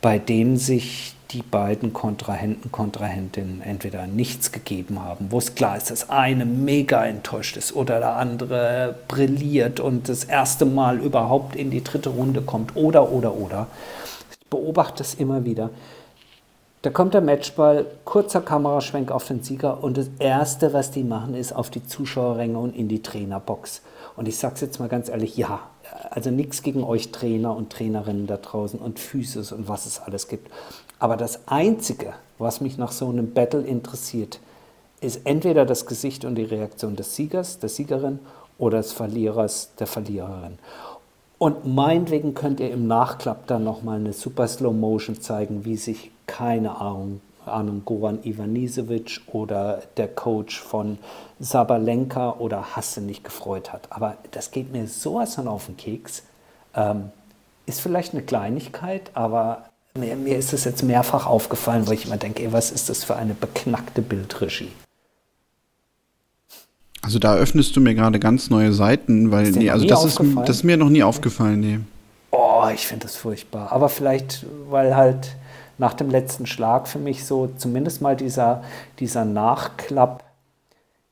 [0.00, 5.90] bei dem sich die beiden Kontrahenten, Kontrahentinnen entweder nichts gegeben haben, wo es klar ist,
[5.90, 11.72] dass eine mega enttäuscht ist oder der andere brilliert und das erste Mal überhaupt in
[11.72, 13.66] die dritte Runde kommt oder, oder, oder.
[14.30, 15.70] Ich beobachte es immer wieder.
[16.82, 21.34] Da kommt der Matchball, kurzer Kameraschwenk auf den Sieger und das Erste, was die machen,
[21.34, 23.82] ist auf die Zuschauerränge und in die Trainerbox.
[24.14, 25.58] Und ich sage es jetzt mal ganz ehrlich, ja,
[26.10, 30.28] also nichts gegen euch Trainer und Trainerinnen da draußen und Physis und was es alles
[30.28, 30.52] gibt.
[31.00, 34.38] Aber das Einzige, was mich nach so einem Battle interessiert,
[35.00, 38.20] ist entweder das Gesicht und die Reaktion des Siegers, der Siegerin
[38.56, 40.58] oder des Verlierers, der Verliererin.
[41.38, 46.10] Und meinetwegen könnt ihr im Nachklapp dann nochmal eine super Slow Motion zeigen, wie sich
[46.26, 50.98] keine Ahnung, Ahnung Goran Ivanisevic oder der Coach von
[51.38, 53.86] Sabalenka oder Hasse nicht gefreut hat.
[53.90, 56.24] Aber das geht mir sowas von auf den Keks.
[56.74, 57.10] Ähm,
[57.66, 59.64] ist vielleicht eine Kleinigkeit, aber
[59.96, 63.04] mir, mir ist es jetzt mehrfach aufgefallen, weil ich immer denke, ey, was ist das
[63.04, 64.72] für eine beknackte Bildregie?
[67.02, 70.56] Also da öffnest du mir gerade ganz neue Seiten, weil nee, also das ist, das
[70.56, 71.78] ist mir noch nie aufgefallen, nee.
[72.30, 73.72] Oh, ich finde das furchtbar.
[73.72, 75.36] Aber vielleicht, weil halt
[75.78, 78.62] nach dem letzten Schlag für mich so zumindest mal dieser,
[78.98, 80.24] dieser Nachklapp,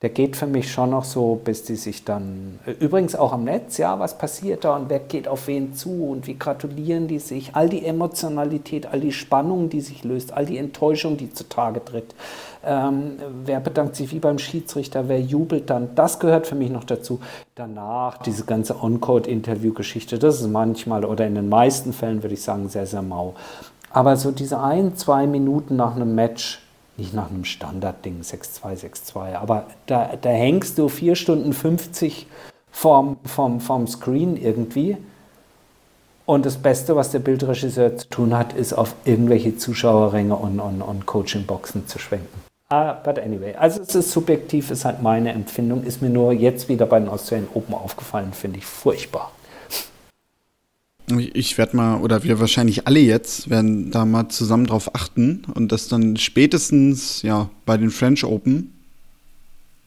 [0.06, 3.76] der geht für mich schon noch so, bis die sich dann, übrigens auch am Netz,
[3.76, 7.56] ja, was passiert da und wer geht auf wen zu und wie gratulieren die sich,
[7.56, 12.14] all die Emotionalität, all die Spannung, die sich löst, all die Enttäuschung, die zutage tritt.
[12.64, 16.84] Ähm, wer bedankt sich wie beim Schiedsrichter, wer jubelt dann, das gehört für mich noch
[16.84, 17.18] dazu.
[17.56, 22.68] Danach diese ganze On-Code-Interview-Geschichte, das ist manchmal oder in den meisten Fällen würde ich sagen
[22.68, 23.34] sehr, sehr mau.
[23.90, 26.60] Aber so diese ein, zwei Minuten nach einem Match,
[26.98, 32.26] nicht nach einem Standardding 6-2, 6-2, aber da, da hängst du 4 Stunden 50
[32.70, 34.96] vorm, vorm, vorm Screen irgendwie.
[36.26, 40.82] Und das Beste, was der Bildregisseur zu tun hat, ist auf irgendwelche Zuschauerränge und, und,
[40.82, 42.46] und Coachingboxen zu schwenken.
[42.68, 46.68] Ah, but anyway, also es ist subjektiv, ist halt meine Empfindung, ist mir nur jetzt
[46.68, 49.30] wieder bei den Australian Open aufgefallen, finde ich furchtbar.
[51.34, 55.70] Ich werde mal, oder wir wahrscheinlich alle jetzt, werden da mal zusammen drauf achten und
[55.70, 58.72] das dann spätestens ja bei den French Open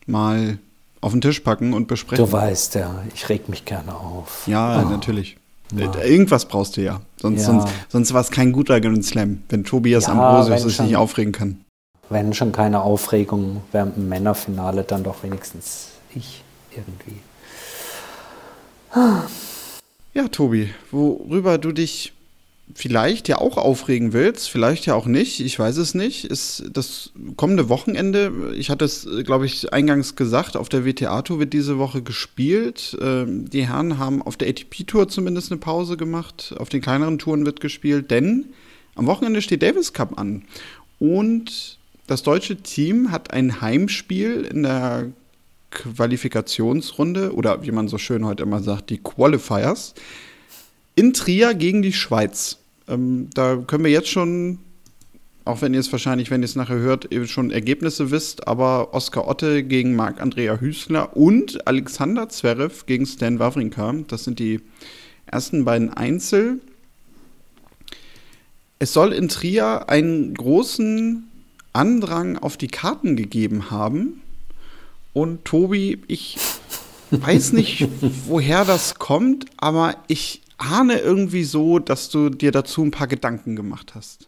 [0.05, 0.59] mal
[1.01, 2.25] auf den Tisch packen und besprechen.
[2.25, 4.47] Du weißt ja, ich reg mich gerne auf.
[4.47, 4.89] Ja, oh.
[4.89, 5.37] natürlich.
[5.75, 5.93] Ja.
[6.03, 7.01] Irgendwas brauchst du ja.
[7.17, 7.45] Sonst, ja.
[7.45, 11.31] sonst, sonst war es kein guter Grand Slam, wenn Tobias ja, Ambrosius sich nicht aufregen
[11.31, 11.61] kann.
[12.09, 17.19] Wenn schon keine Aufregung während dem Männerfinale, dann doch wenigstens ich irgendwie.
[20.19, 22.11] Ja, Tobi, worüber du dich
[22.75, 27.11] vielleicht ja auch aufregen willst, vielleicht ja auch nicht, ich weiß es nicht, ist das
[27.37, 32.01] kommende Wochenende, ich hatte es, glaube ich, eingangs gesagt, auf der WTA-Tour wird diese Woche
[32.01, 32.97] gespielt.
[33.01, 37.45] Ähm, die Herren haben auf der ATP-Tour zumindest eine Pause gemacht, auf den kleineren Touren
[37.45, 38.47] wird gespielt, denn
[38.95, 40.43] am Wochenende steht Davis Cup an.
[40.99, 41.77] Und
[42.07, 45.13] das deutsche Team hat ein Heimspiel in der
[45.71, 49.93] Qualifikationsrunde oder wie man so schön heute immer sagt, die Qualifiers
[50.95, 52.57] in Trier gegen die Schweiz.
[52.87, 54.59] Ähm, da können wir jetzt schon,
[55.45, 59.27] auch wenn ihr es wahrscheinlich, wenn ihr es nachher hört, schon Ergebnisse wisst, aber Oskar
[59.27, 63.93] Otte gegen Marc-Andrea Hüßler und Alexander Zverev gegen Stan Wawrinka.
[64.07, 64.59] Das sind die
[65.25, 66.59] ersten beiden Einzel.
[68.79, 71.29] Es soll in Trier einen großen
[71.73, 74.21] Andrang auf die Karten gegeben haben.
[75.13, 76.37] Und Tobi, ich
[77.11, 77.87] weiß nicht,
[78.27, 83.55] woher das kommt, aber ich ahne irgendwie so, dass du dir dazu ein paar Gedanken
[83.55, 84.27] gemacht hast.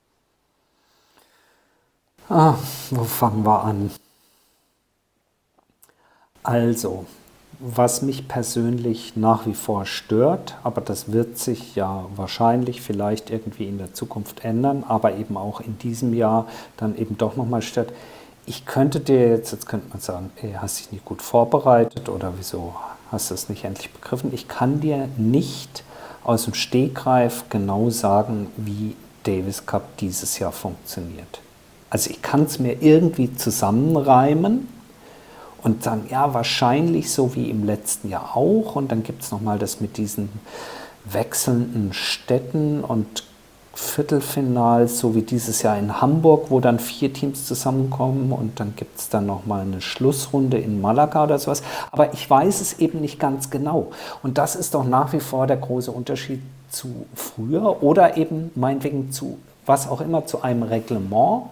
[2.29, 2.55] Ah,
[2.89, 3.91] wo fangen wir an?
[6.43, 7.05] Also,
[7.59, 13.67] was mich persönlich nach wie vor stört, aber das wird sich ja wahrscheinlich vielleicht irgendwie
[13.67, 17.93] in der Zukunft ändern, aber eben auch in diesem Jahr dann eben doch nochmal stört,
[18.45, 22.34] ich könnte dir jetzt, jetzt könnte man sagen, ey, hast dich nicht gut vorbereitet oder
[22.38, 22.75] wieso
[23.12, 24.34] hast du es nicht endlich begriffen?
[24.34, 25.84] Ich kann dir nicht
[26.23, 31.41] aus dem Stegreif genau sagen, wie Davis Cup dieses Jahr funktioniert.
[31.89, 34.67] Also ich kann es mir irgendwie zusammenreimen
[35.62, 38.75] und sagen, ja, wahrscheinlich so wie im letzten Jahr auch.
[38.75, 40.30] Und dann gibt es nochmal das mit diesen
[41.06, 43.23] wechselnden Städten und
[43.73, 48.99] Viertelfinals, so wie dieses Jahr in Hamburg, wo dann vier Teams zusammenkommen und dann gibt
[48.99, 51.63] es dann nochmal eine Schlussrunde in Malaga oder sowas.
[51.91, 53.91] Aber ich weiß es eben nicht ganz genau.
[54.23, 59.12] Und das ist doch nach wie vor der große Unterschied zu früher oder eben meinetwegen
[59.12, 61.43] zu was auch immer, zu einem Reglement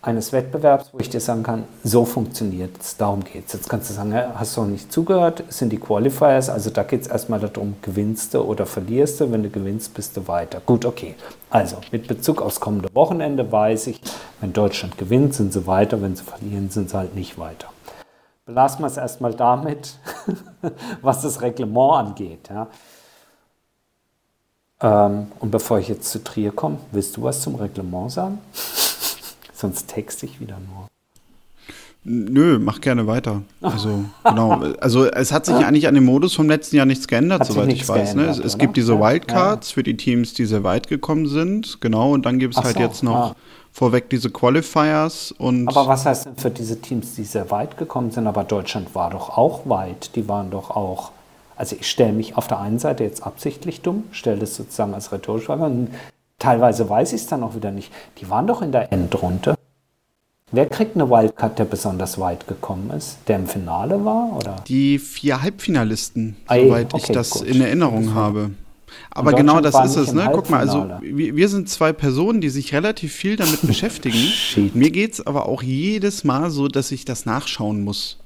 [0.00, 3.52] eines Wettbewerbs, wo ich dir sagen kann, so funktioniert es, darum geht es.
[3.52, 7.02] Jetzt kannst du sagen, hast du noch nicht zugehört, sind die Qualifiers, also da geht
[7.02, 10.60] es erstmal darum, gewinnst du oder verlierst du, wenn du gewinnst, bist du weiter.
[10.64, 11.16] Gut, okay.
[11.50, 14.00] Also mit Bezug aufs kommende Wochenende weiß ich,
[14.40, 17.68] wenn Deutschland gewinnt, sind sie weiter, wenn sie verlieren, sind sie halt nicht weiter.
[18.46, 19.98] Belassen wir es erstmal damit,
[21.02, 22.48] was das Reglement angeht.
[22.48, 22.68] Ja.
[24.80, 28.38] Ähm, und bevor ich jetzt zu Trier komme, willst du was zum Reglement sagen?
[29.58, 30.86] Sonst texte ich wieder nur.
[32.04, 33.42] Nö, mach gerne weiter.
[33.60, 34.62] Also, genau.
[34.80, 37.72] Also, es hat sich eigentlich an dem Modus vom letzten Jahr nichts geändert, hat soweit
[37.72, 38.14] ich weiß.
[38.14, 38.26] Ne?
[38.26, 39.74] Es, es gibt diese Wildcards ja.
[39.74, 41.80] für die Teams, die sehr weit gekommen sind.
[41.80, 42.12] Genau.
[42.12, 43.36] Und dann gibt es halt so, jetzt noch ah.
[43.72, 45.32] vorweg diese Qualifiers.
[45.32, 48.28] Und Aber was heißt denn für diese Teams, die sehr weit gekommen sind?
[48.28, 50.14] Aber Deutschland war doch auch weit.
[50.14, 51.10] Die waren doch auch.
[51.56, 55.10] Also, ich stelle mich auf der einen Seite jetzt absichtlich dumm, stelle das sozusagen als
[55.10, 55.88] rhetorisch Frage.
[56.38, 57.92] Teilweise weiß ich es dann auch wieder nicht.
[58.18, 59.54] Die waren doch in der Endrunde.
[60.50, 63.18] Wer kriegt eine Wildcard, der besonders weit gekommen ist?
[63.26, 64.34] Der im Finale war?
[64.36, 64.56] Oder?
[64.66, 67.42] Die vier Halbfinalisten, Ei, soweit okay, ich das gut.
[67.42, 68.50] in Erinnerung das habe.
[69.10, 70.30] Aber genau das ist es, ne?
[70.32, 74.18] Guck mal, also wir, sind zwei Personen, die sich relativ viel damit beschäftigen.
[74.72, 78.18] Mir geht es aber auch jedes Mal so, dass ich das nachschauen muss.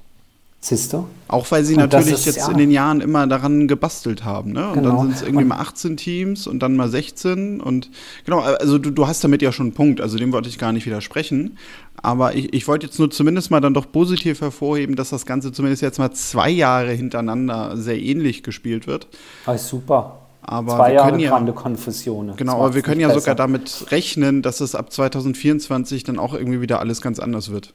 [0.63, 1.05] Siehst du?
[1.27, 2.49] Auch weil sie und natürlich ist, jetzt ja.
[2.49, 4.53] in den Jahren immer daran gebastelt haben.
[4.53, 4.69] Ne?
[4.69, 4.91] Und genau.
[4.91, 7.59] dann sind es irgendwie und mal 18 Teams und dann mal 16.
[7.59, 7.89] Und
[8.23, 10.71] genau, also du, du hast damit ja schon einen Punkt, also dem wollte ich gar
[10.71, 11.57] nicht widersprechen.
[12.01, 15.51] Aber ich, ich wollte jetzt nur zumindest mal dann doch positiv hervorheben, dass das Ganze
[15.51, 19.09] zumindest jetzt mal zwei Jahre hintereinander sehr ähnlich gespielt wird.
[19.45, 20.19] Ah, super.
[20.43, 22.37] Aber Zwei Jahre ja, Konfusionen.
[22.37, 23.19] Genau, aber wir können ja besser.
[23.19, 27.73] sogar damit rechnen, dass es ab 2024 dann auch irgendwie wieder alles ganz anders wird.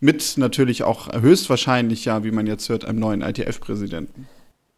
[0.00, 4.28] Mit natürlich auch höchstwahrscheinlich ja, wie man jetzt hört, einem neuen ITF-Präsidenten.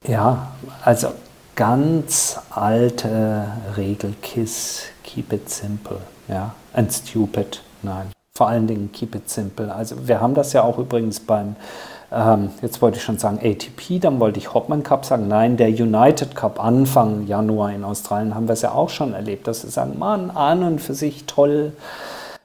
[0.06, 0.52] Ja,
[0.84, 1.08] also
[1.56, 8.12] ganz alte Regel KISS, keep it simple, ja, and stupid, nein.
[8.36, 9.74] Vor allen Dingen keep it simple.
[9.74, 11.56] Also wir haben das ja auch übrigens beim,
[12.12, 15.70] ähm, jetzt wollte ich schon sagen ATP, dann wollte ich Hopman Cup sagen, nein, der
[15.70, 19.70] United Cup Anfang Januar in Australien haben wir es ja auch schon erlebt, dass sie
[19.70, 21.72] sagen, Mann, an und für sich toll,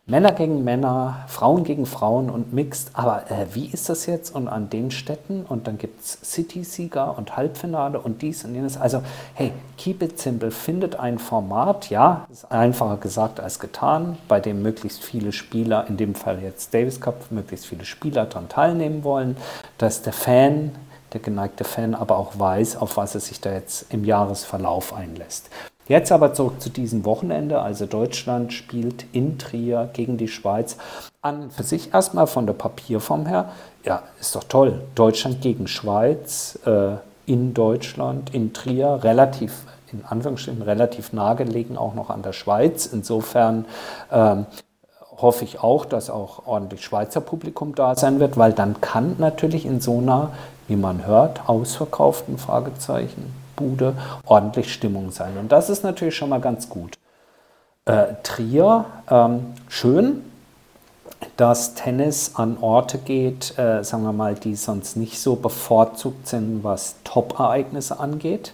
[0.05, 2.89] Männer gegen Männer, Frauen gegen Frauen und Mixed.
[2.91, 4.35] Aber äh, wie ist das jetzt?
[4.35, 8.75] Und an den Städten und dann gibt es City-Sieger und Halbfinale und dies und jenes.
[8.75, 9.01] Also,
[9.33, 10.51] hey, keep it simple.
[10.51, 15.95] Findet ein Format, ja, ist einfacher gesagt als getan, bei dem möglichst viele Spieler, in
[15.95, 19.37] dem Fall jetzt Davis Cup, möglichst viele Spieler daran teilnehmen wollen,
[19.77, 20.71] dass der Fan
[21.13, 25.49] der geneigte Fan aber auch weiß, auf was er sich da jetzt im Jahresverlauf einlässt.
[25.87, 27.61] Jetzt aber zurück zu diesem Wochenende.
[27.61, 30.77] Also Deutschland spielt in Trier gegen die Schweiz.
[31.21, 33.49] An für sich erstmal von der Papierform her,
[33.83, 34.81] ja, ist doch toll.
[34.95, 42.09] Deutschland gegen Schweiz äh, in Deutschland, in Trier, relativ, in Anführungsstrichen, relativ nahegelegen auch noch
[42.09, 42.85] an der Schweiz.
[42.85, 43.65] Insofern
[44.11, 44.45] ähm,
[45.17, 49.65] hoffe ich auch, dass auch ordentlich Schweizer Publikum da sein wird, weil dann kann natürlich
[49.65, 50.31] in so einer,
[50.67, 55.37] wie man hört, ausverkauften Fragezeichen Bude ordentlich Stimmung sein.
[55.37, 56.97] Und das ist natürlich schon mal ganz gut.
[57.85, 60.23] Äh, Trier, ähm, schön,
[61.37, 66.63] dass Tennis an Orte geht, äh, sagen wir mal, die sonst nicht so bevorzugt sind,
[66.63, 68.53] was Top-Ereignisse angeht.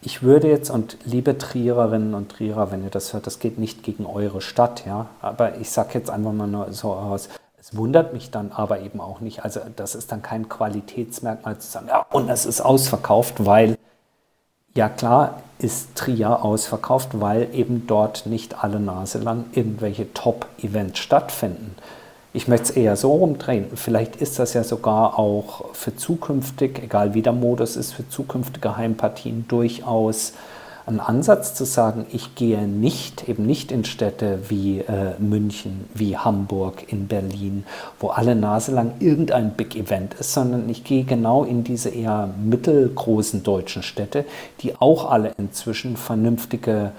[0.00, 3.82] Ich würde jetzt, und liebe Triererinnen und Trierer, wenn ihr das hört, das geht nicht
[3.82, 8.12] gegen eure Stadt, ja, aber ich sage jetzt einfach mal nur so aus, es wundert
[8.12, 9.42] mich dann aber eben auch nicht.
[9.42, 13.78] Also das ist dann kein Qualitätsmerkmal zu sagen, ja, und es ist ausverkauft, weil
[14.76, 21.76] ja klar ist Trier ausverkauft, weil eben dort nicht alle Nase lang irgendwelche Top-Events stattfinden.
[22.32, 23.68] Ich möchte es eher so rumdrehen.
[23.76, 28.76] Vielleicht ist das ja sogar auch für zukünftig, egal wie der Modus ist, für zukünftige
[28.76, 30.32] Heimpartien durchaus
[30.86, 36.16] ein Ansatz zu sagen, ich gehe nicht, eben nicht in Städte wie äh, München, wie
[36.16, 37.64] Hamburg, in Berlin,
[38.00, 42.28] wo alle Nase lang irgendein Big Event ist, sondern ich gehe genau in diese eher
[42.42, 44.26] mittelgroßen deutschen Städte,
[44.60, 46.92] die auch alle inzwischen vernünftige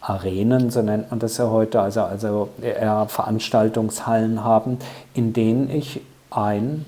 [0.00, 4.78] Arenen, so nennt man das ja heute, also, also eher Veranstaltungshallen haben,
[5.14, 6.86] in denen ich ein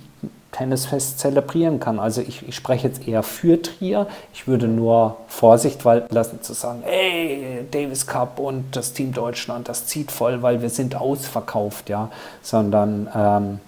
[0.53, 1.99] Tennisfest zelebrieren kann.
[1.99, 4.07] Also ich, ich, spreche jetzt eher für Trier.
[4.33, 9.69] Ich würde nur Vorsicht walten lassen zu sagen, hey, Davis Cup und das Team Deutschland,
[9.69, 12.11] das zieht voll, weil wir sind ausverkauft, ja.
[12.43, 13.61] Sondern ähm,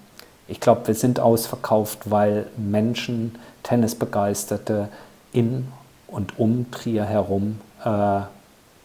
[0.48, 4.88] ich glaube, wir sind ausverkauft, weil Menschen, Tennisbegeisterte
[5.32, 5.68] in
[6.08, 8.20] und um Trier herum äh,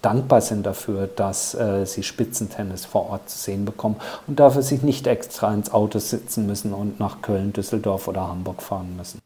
[0.05, 3.95] dankbar sind dafür, dass äh, sie Spitzentennis vor Ort zu sehen bekommen
[4.27, 8.61] und dafür sich nicht extra ins Auto sitzen müssen und nach Köln, Düsseldorf oder Hamburg
[8.61, 9.19] fahren müssen.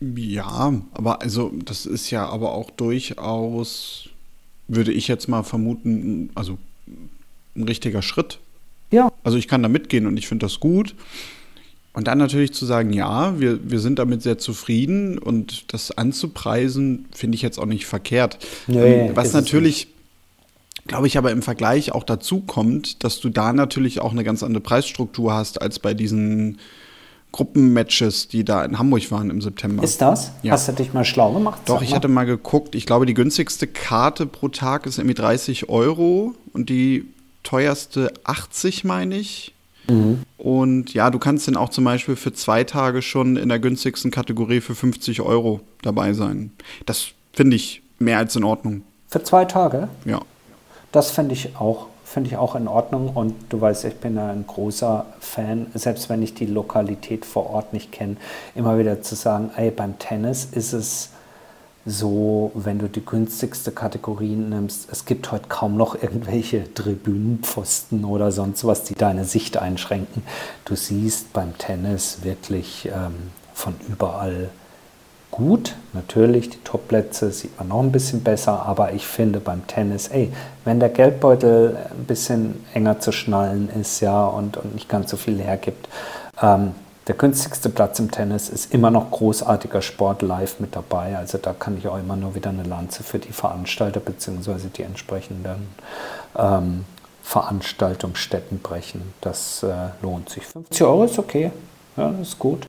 [0.00, 4.08] Ja, aber also das ist ja aber auch durchaus,
[4.66, 6.58] würde ich jetzt mal vermuten, also
[7.56, 8.38] ein richtiger Schritt.
[8.90, 9.12] Ja.
[9.22, 10.94] Also ich kann da mitgehen und ich finde das gut.
[11.98, 17.08] Und dann natürlich zu sagen, ja, wir, wir sind damit sehr zufrieden und das anzupreisen,
[17.10, 18.38] finde ich jetzt auch nicht verkehrt.
[18.68, 19.88] Nee, ähm, Was natürlich,
[20.86, 24.44] glaube ich, aber im Vergleich auch dazu kommt, dass du da natürlich auch eine ganz
[24.44, 26.58] andere Preisstruktur hast als bei diesen
[27.32, 29.82] Gruppenmatches, die da in Hamburg waren im September.
[29.82, 30.30] Ist das?
[30.44, 30.52] Ja.
[30.52, 31.62] Hast du dich mal schlau gemacht?
[31.64, 32.76] Doch, ich hatte mal geguckt.
[32.76, 37.06] Ich glaube, die günstigste Karte pro Tag ist irgendwie 30 Euro und die
[37.42, 39.52] teuerste 80, meine ich.
[39.88, 40.22] Mhm.
[40.36, 44.10] Und ja, du kannst dann auch zum Beispiel für zwei Tage schon in der günstigsten
[44.10, 46.52] Kategorie für 50 Euro dabei sein.
[46.86, 48.82] Das finde ich mehr als in Ordnung.
[49.08, 49.88] Für zwei Tage?
[50.04, 50.20] Ja.
[50.92, 54.46] Das finde ich auch finde ich auch in Ordnung und du weißt, ich bin ein
[54.46, 58.16] großer Fan, selbst wenn ich die Lokalität vor Ort nicht kenne,
[58.54, 61.10] immer wieder zu sagen, ey, beim Tennis ist es
[61.86, 68.30] so, wenn du die günstigste Kategorie nimmst, es gibt heute kaum noch irgendwelche Tribünenpfosten oder
[68.30, 70.22] sonst was, die deine Sicht einschränken.
[70.64, 73.14] Du siehst beim Tennis wirklich ähm,
[73.54, 74.50] von überall
[75.30, 75.76] gut.
[75.92, 80.32] Natürlich, die Topplätze sieht man noch ein bisschen besser, aber ich finde beim Tennis, ey,
[80.64, 85.16] wenn der Geldbeutel ein bisschen enger zu schnallen ist, ja, und, und nicht ganz so
[85.16, 85.88] viel hergibt,
[86.42, 86.72] ähm,
[87.08, 91.16] der günstigste Platz im Tennis ist immer noch großartiger Sport live mit dabei.
[91.16, 94.68] Also da kann ich auch immer nur wieder eine Lanze für die Veranstalter bzw.
[94.76, 95.68] die entsprechenden
[96.36, 96.84] ähm,
[97.22, 99.14] Veranstaltungsstätten brechen.
[99.22, 100.44] Das äh, lohnt sich.
[100.44, 101.50] 50 Euro ist okay.
[101.96, 102.66] Ja, ist gut.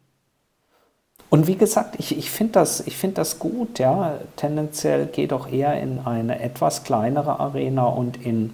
[1.29, 3.77] Und wie gesagt, ich, ich finde das, find das gut.
[3.77, 4.15] Ja.
[4.37, 8.53] Tendenziell geht auch eher in eine etwas kleinere Arena und in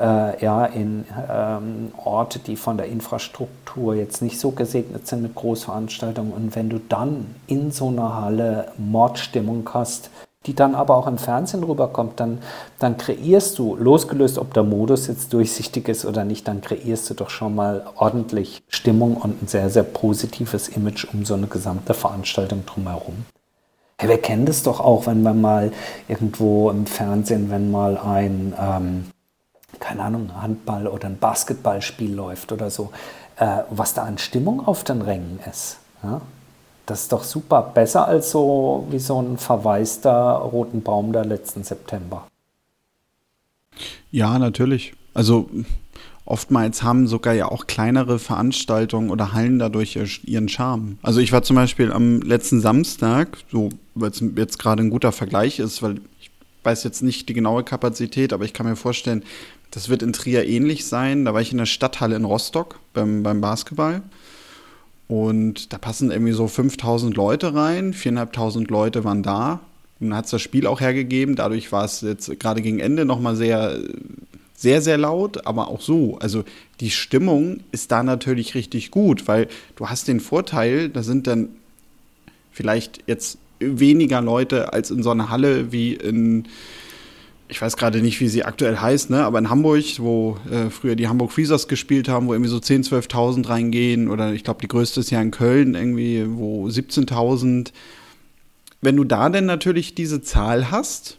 [0.00, 5.34] äh, ja, in ähm, Orte, die von der Infrastruktur jetzt nicht so gesegnet sind mit
[5.34, 6.32] Großveranstaltungen.
[6.32, 10.10] Und wenn du dann in so einer Halle Mordstimmung hast,
[10.46, 12.38] die dann aber auch im Fernsehen rüberkommt, dann,
[12.78, 17.14] dann kreierst du, losgelöst, ob der Modus jetzt durchsichtig ist oder nicht, dann kreierst du
[17.14, 21.92] doch schon mal ordentlich Stimmung und ein sehr, sehr positives Image um so eine gesamte
[21.92, 23.26] Veranstaltung drumherum.
[24.00, 25.72] Hey, wir kennen das doch auch, wenn man mal
[26.08, 29.04] irgendwo im Fernsehen, wenn mal ein, ähm,
[29.80, 32.92] keine Ahnung, Handball- oder ein Basketballspiel läuft oder so,
[33.36, 35.78] äh, was da an Stimmung auf den Rängen ist.
[36.02, 36.20] Ja?
[36.86, 37.70] Das ist doch super.
[37.74, 42.26] Besser als so wie so ein verwaister roten Baum da letzten September.
[44.10, 44.94] Ja, natürlich.
[45.14, 45.48] Also
[46.24, 50.98] oftmals haben sogar ja auch kleinere Veranstaltungen oder Hallen dadurch ihren Charme.
[51.02, 55.12] Also ich war zum Beispiel am letzten Samstag, so weil es jetzt gerade ein guter
[55.12, 56.30] Vergleich ist, weil ich
[56.62, 59.22] weiß jetzt nicht die genaue Kapazität, aber ich kann mir vorstellen,
[59.70, 61.24] das wird in Trier ähnlich sein.
[61.24, 64.02] Da war ich in der Stadthalle in Rostock beim, beim Basketball.
[65.08, 67.94] Und da passen irgendwie so 5000 Leute rein.
[67.94, 69.60] 4.500 Leute waren da.
[69.98, 71.36] Und dann hat es das Spiel auch hergegeben.
[71.36, 73.78] Dadurch war es jetzt gerade gegen Ende nochmal sehr,
[74.54, 75.46] sehr, sehr laut.
[75.46, 76.18] Aber auch so.
[76.18, 76.44] Also
[76.80, 81.48] die Stimmung ist da natürlich richtig gut, weil du hast den Vorteil, da sind dann
[82.52, 86.46] vielleicht jetzt weniger Leute als in so einer Halle wie in
[87.50, 89.24] ich weiß gerade nicht, wie sie aktuell heißt, ne?
[89.24, 93.08] aber in Hamburg, wo äh, früher die Hamburg Freezers gespielt haben, wo irgendwie so 10.000,
[93.10, 97.72] 12.000 reingehen, oder ich glaube, die größte ist ja in Köln, irgendwie, wo 17.000.
[98.80, 101.18] Wenn du da denn natürlich diese Zahl hast,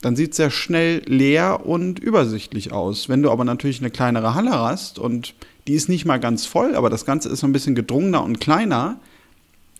[0.00, 3.08] dann sieht es sehr schnell leer und übersichtlich aus.
[3.08, 5.34] Wenn du aber natürlich eine kleinere Halle hast und
[5.66, 8.40] die ist nicht mal ganz voll, aber das Ganze ist so ein bisschen gedrungener und
[8.40, 9.00] kleiner,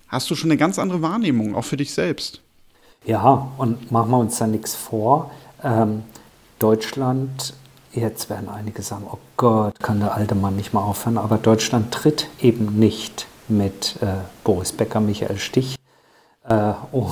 [0.09, 2.44] hast du schon eine ganz andere Wahrnehmung, auch für dich selbst.
[3.07, 5.31] Ja, und machen wir uns da nichts vor.
[5.63, 6.05] Ähm,
[6.59, 7.53] Deutschland,
[7.93, 11.93] jetzt werden einige sagen, oh Gott, kann der alte Mann nicht mal aufhören, aber Deutschland
[11.93, 14.07] tritt eben nicht mit äh,
[14.43, 15.77] Boris Becker, Michael Stich
[16.49, 17.11] äh, oh,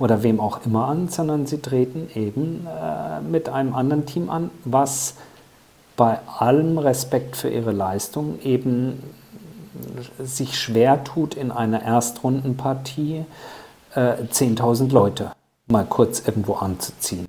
[0.00, 4.50] oder wem auch immer an, sondern sie treten eben äh, mit einem anderen Team an,
[4.64, 5.14] was
[5.96, 9.02] bei allem Respekt für ihre Leistung eben
[10.18, 13.24] sich schwer tut in einer Erstrundenpartie
[13.98, 15.32] 10.000 äh, Leute
[15.66, 17.26] mal kurz irgendwo anzuziehen.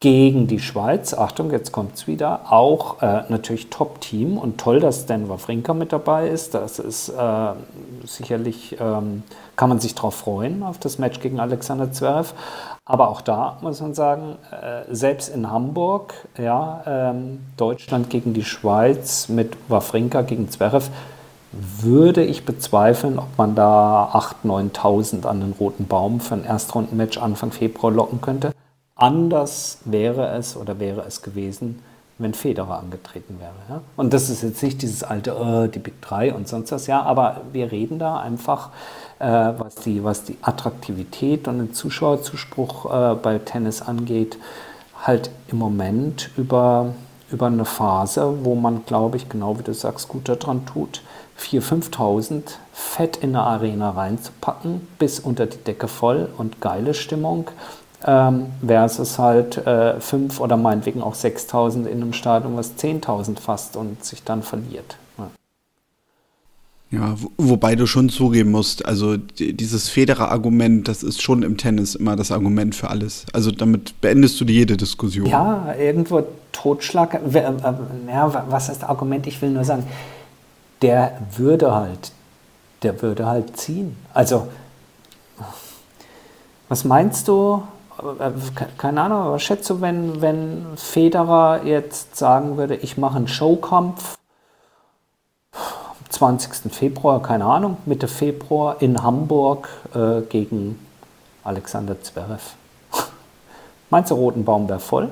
[0.00, 5.06] Gegen die Schweiz, Achtung, jetzt kommt es wieder, auch äh, natürlich Top-Team und toll, dass
[5.06, 6.52] Dan Wawrinka mit dabei ist.
[6.52, 7.52] Das ist äh,
[8.04, 9.22] sicherlich, ähm,
[9.56, 12.34] kann man sich darauf freuen, auf das Match gegen Alexander Zverev.
[12.84, 18.44] Aber auch da muss man sagen, äh, selbst in Hamburg, ja, ähm, Deutschland gegen die
[18.44, 20.90] Schweiz mit Wawrinka gegen Zverev,
[21.80, 27.18] würde ich bezweifeln, ob man da 8.000, 9.000 an den roten Baum für ein Erstrundenmatch
[27.18, 28.52] Anfang Februar locken könnte.
[28.96, 31.82] Anders wäre es oder wäre es gewesen,
[32.18, 33.52] wenn Federer angetreten wäre.
[33.68, 33.80] Ja?
[33.96, 37.02] Und das ist jetzt nicht dieses alte, äh, die Big 3 und sonst was, ja,
[37.02, 38.70] aber wir reden da einfach,
[39.18, 44.38] äh, was, die, was die Attraktivität und den Zuschauerzuspruch äh, bei Tennis angeht,
[45.02, 46.94] halt im Moment über,
[47.34, 51.02] über eine Phase, wo man, glaube ich, genau wie du sagst, gut daran tut,
[51.38, 57.50] 4.000, 5.000 fett in eine Arena reinzupacken, bis unter die Decke voll und geile Stimmung,
[58.06, 63.76] ähm, versus halt äh, 5 oder meinetwegen auch 6.000 in einem Stadion, was 10.000 fasst
[63.76, 64.96] und sich dann verliert.
[65.18, 65.30] Ja.
[66.90, 72.14] Ja, wobei du schon zugeben musst, also dieses Federer-Argument, das ist schon im Tennis immer
[72.14, 73.26] das Argument für alles.
[73.32, 75.26] Also damit beendest du jede Diskussion.
[75.26, 76.24] Ja, irgendwo
[76.54, 77.14] Totschlag.
[77.14, 77.52] Äh, äh,
[78.08, 79.26] ja, was heißt Argument?
[79.26, 79.86] Ich will nur sagen,
[80.80, 82.12] der würde halt,
[82.82, 83.96] der würde halt ziehen.
[84.14, 84.48] Also,
[86.70, 87.62] was meinst du?
[88.76, 94.18] Keine Ahnung, was schätzt du, wenn, wenn Federer jetzt sagen würde, ich mache einen Showkampf
[95.52, 96.72] am 20.
[96.72, 100.84] Februar, keine Ahnung, Mitte Februar in Hamburg äh, gegen
[101.44, 102.54] Alexander Zverev.
[103.90, 105.10] Meinst du, Rotenbaum wäre voll?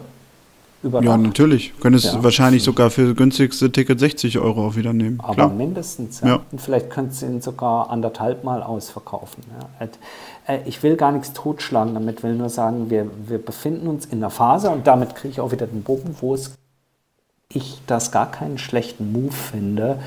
[0.83, 1.73] Über ja, natürlich.
[1.81, 2.23] Könntest ja.
[2.25, 5.21] wahrscheinlich sogar für das günstigste Ticket 60 Euro auch wieder nehmen.
[5.21, 5.49] Aber Klar.
[5.51, 6.21] mindestens.
[6.21, 6.27] Ja.
[6.27, 6.41] ja.
[6.51, 9.45] Und vielleicht könntest du ihn sogar anderthalb Mal ausverkaufen.
[9.81, 9.89] Ja.
[10.47, 14.19] Äh, ich will gar nichts totschlagen, damit will nur sagen, wir, wir befinden uns in
[14.19, 16.53] einer Phase und damit kriege ich auch wieder den Bogen, wo es
[17.55, 19.99] ich das gar keinen schlechten Move finde,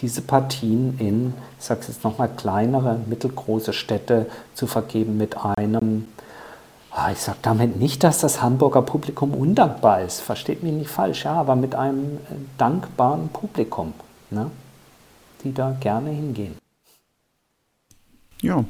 [0.00, 6.08] diese Partien in, ich sage es jetzt nochmal, kleinere, mittelgroße Städte zu vergeben mit einem,
[7.10, 11.34] ich sage damit nicht, dass das Hamburger Publikum undankbar ist, versteht mich nicht falsch, ja,
[11.34, 13.94] aber mit einem äh, dankbaren Publikum,
[14.30, 14.50] ne,
[15.42, 16.54] die da gerne hingehen.
[18.42, 18.64] Ja.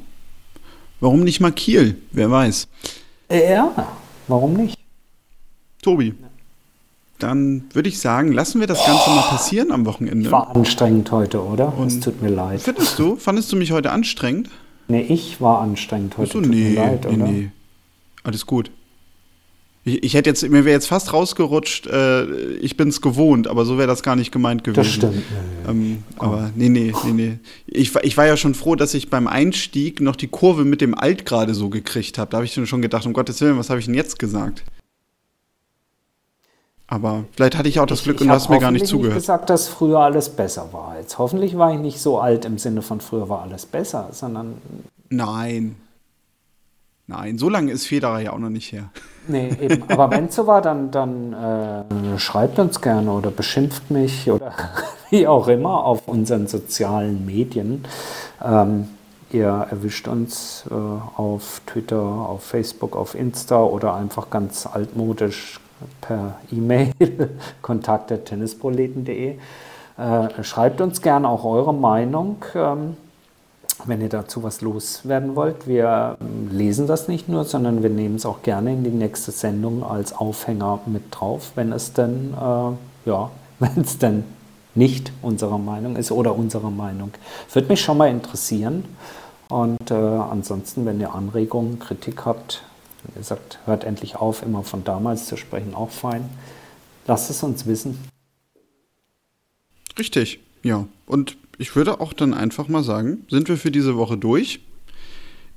[0.99, 1.97] Warum nicht mal Kiel?
[2.11, 2.67] Wer weiß.
[3.29, 3.87] Ja,
[4.27, 4.77] warum nicht?
[5.81, 6.13] Tobi,
[7.19, 10.31] dann würde ich sagen, lassen wir das Ganze mal passieren am Wochenende.
[10.31, 11.77] War anstrengend heute, oder?
[11.77, 12.61] Und es tut mir leid.
[12.61, 13.17] Findest du?
[13.17, 14.49] Fandest du mich heute anstrengend?
[14.87, 16.37] Nee, ich war anstrengend heute.
[16.37, 17.25] Achso, nee, mir leid, nee, oder?
[17.25, 17.51] nee.
[18.23, 18.71] Alles gut.
[19.85, 23.65] Ich, ich, hätte jetzt, mir wäre jetzt fast rausgerutscht, äh, ich bin es gewohnt, aber
[23.65, 24.77] so wäre das gar nicht gemeint gewesen.
[24.77, 25.23] Das stimmt.
[25.67, 27.39] Ähm, aber nee, nee, nee, nee.
[27.67, 30.97] Ich, ich war ja schon froh, dass ich beim Einstieg noch die Kurve mit dem
[30.97, 32.31] Alt gerade so gekriegt habe.
[32.31, 34.63] Da habe ich schon gedacht, um Gottes Willen, was habe ich denn jetzt gesagt?
[36.87, 39.17] Aber vielleicht hatte ich auch das ich, Glück und du hast mir gar nicht zugehört.
[39.21, 40.97] Ich habe gesagt, dass früher alles besser war.
[40.97, 44.55] Jetzt hoffentlich war ich nicht so alt im Sinne von früher war alles besser, sondern.
[45.09, 45.75] Nein.
[47.07, 48.89] Nein, so lange ist Federer ja auch noch nicht her.
[49.27, 49.83] Nee, eben.
[49.89, 54.53] Aber wenn es so war, dann, dann äh, schreibt uns gerne oder beschimpft mich oder
[55.09, 57.83] wie auch immer auf unseren sozialen Medien.
[58.43, 58.87] Ähm,
[59.31, 65.59] ihr erwischt uns äh, auf Twitter, auf Facebook, auf Insta oder einfach ganz altmodisch
[65.99, 66.91] per E-Mail
[67.61, 69.35] kontakt.tennisproleten.de.
[69.95, 72.37] Äh, schreibt uns gerne auch eure Meinung.
[72.55, 72.95] Ähm,
[73.85, 75.67] wenn ihr dazu was loswerden wollt.
[75.67, 79.31] Wir ähm, lesen das nicht nur, sondern wir nehmen es auch gerne in die nächste
[79.31, 84.23] Sendung als Aufhänger mit drauf, wenn es denn, äh, ja, wenn es denn
[84.75, 87.11] nicht unsere Meinung ist oder unsere Meinung.
[87.51, 88.85] Würde mich schon mal interessieren.
[89.49, 92.63] Und äh, ansonsten, wenn ihr Anregungen, Kritik habt,
[93.15, 96.29] ihr sagt, hört endlich auf, immer von damals zu sprechen, auch fein.
[97.05, 97.99] Lasst es uns wissen.
[99.99, 100.87] Richtig, ja.
[101.05, 104.59] Und ich würde auch dann einfach mal sagen, sind wir für diese Woche durch.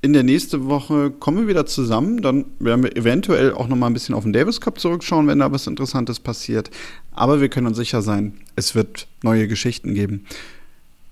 [0.03, 2.23] In der nächsten Woche kommen wir wieder zusammen.
[2.23, 5.39] Dann werden wir eventuell auch noch mal ein bisschen auf den Davis Cup zurückschauen, wenn
[5.39, 6.71] da was Interessantes passiert.
[7.13, 10.27] Aber wir können uns sicher sein, es wird neue Geschichten geben.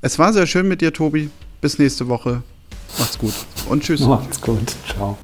[0.02, 1.30] Es war sehr schön mit dir, Tobi.
[1.60, 2.42] Bis nächste Woche.
[2.98, 3.34] Macht's gut
[3.68, 4.00] und tschüss.
[4.00, 4.76] Macht's gut.
[4.86, 5.16] Ciao.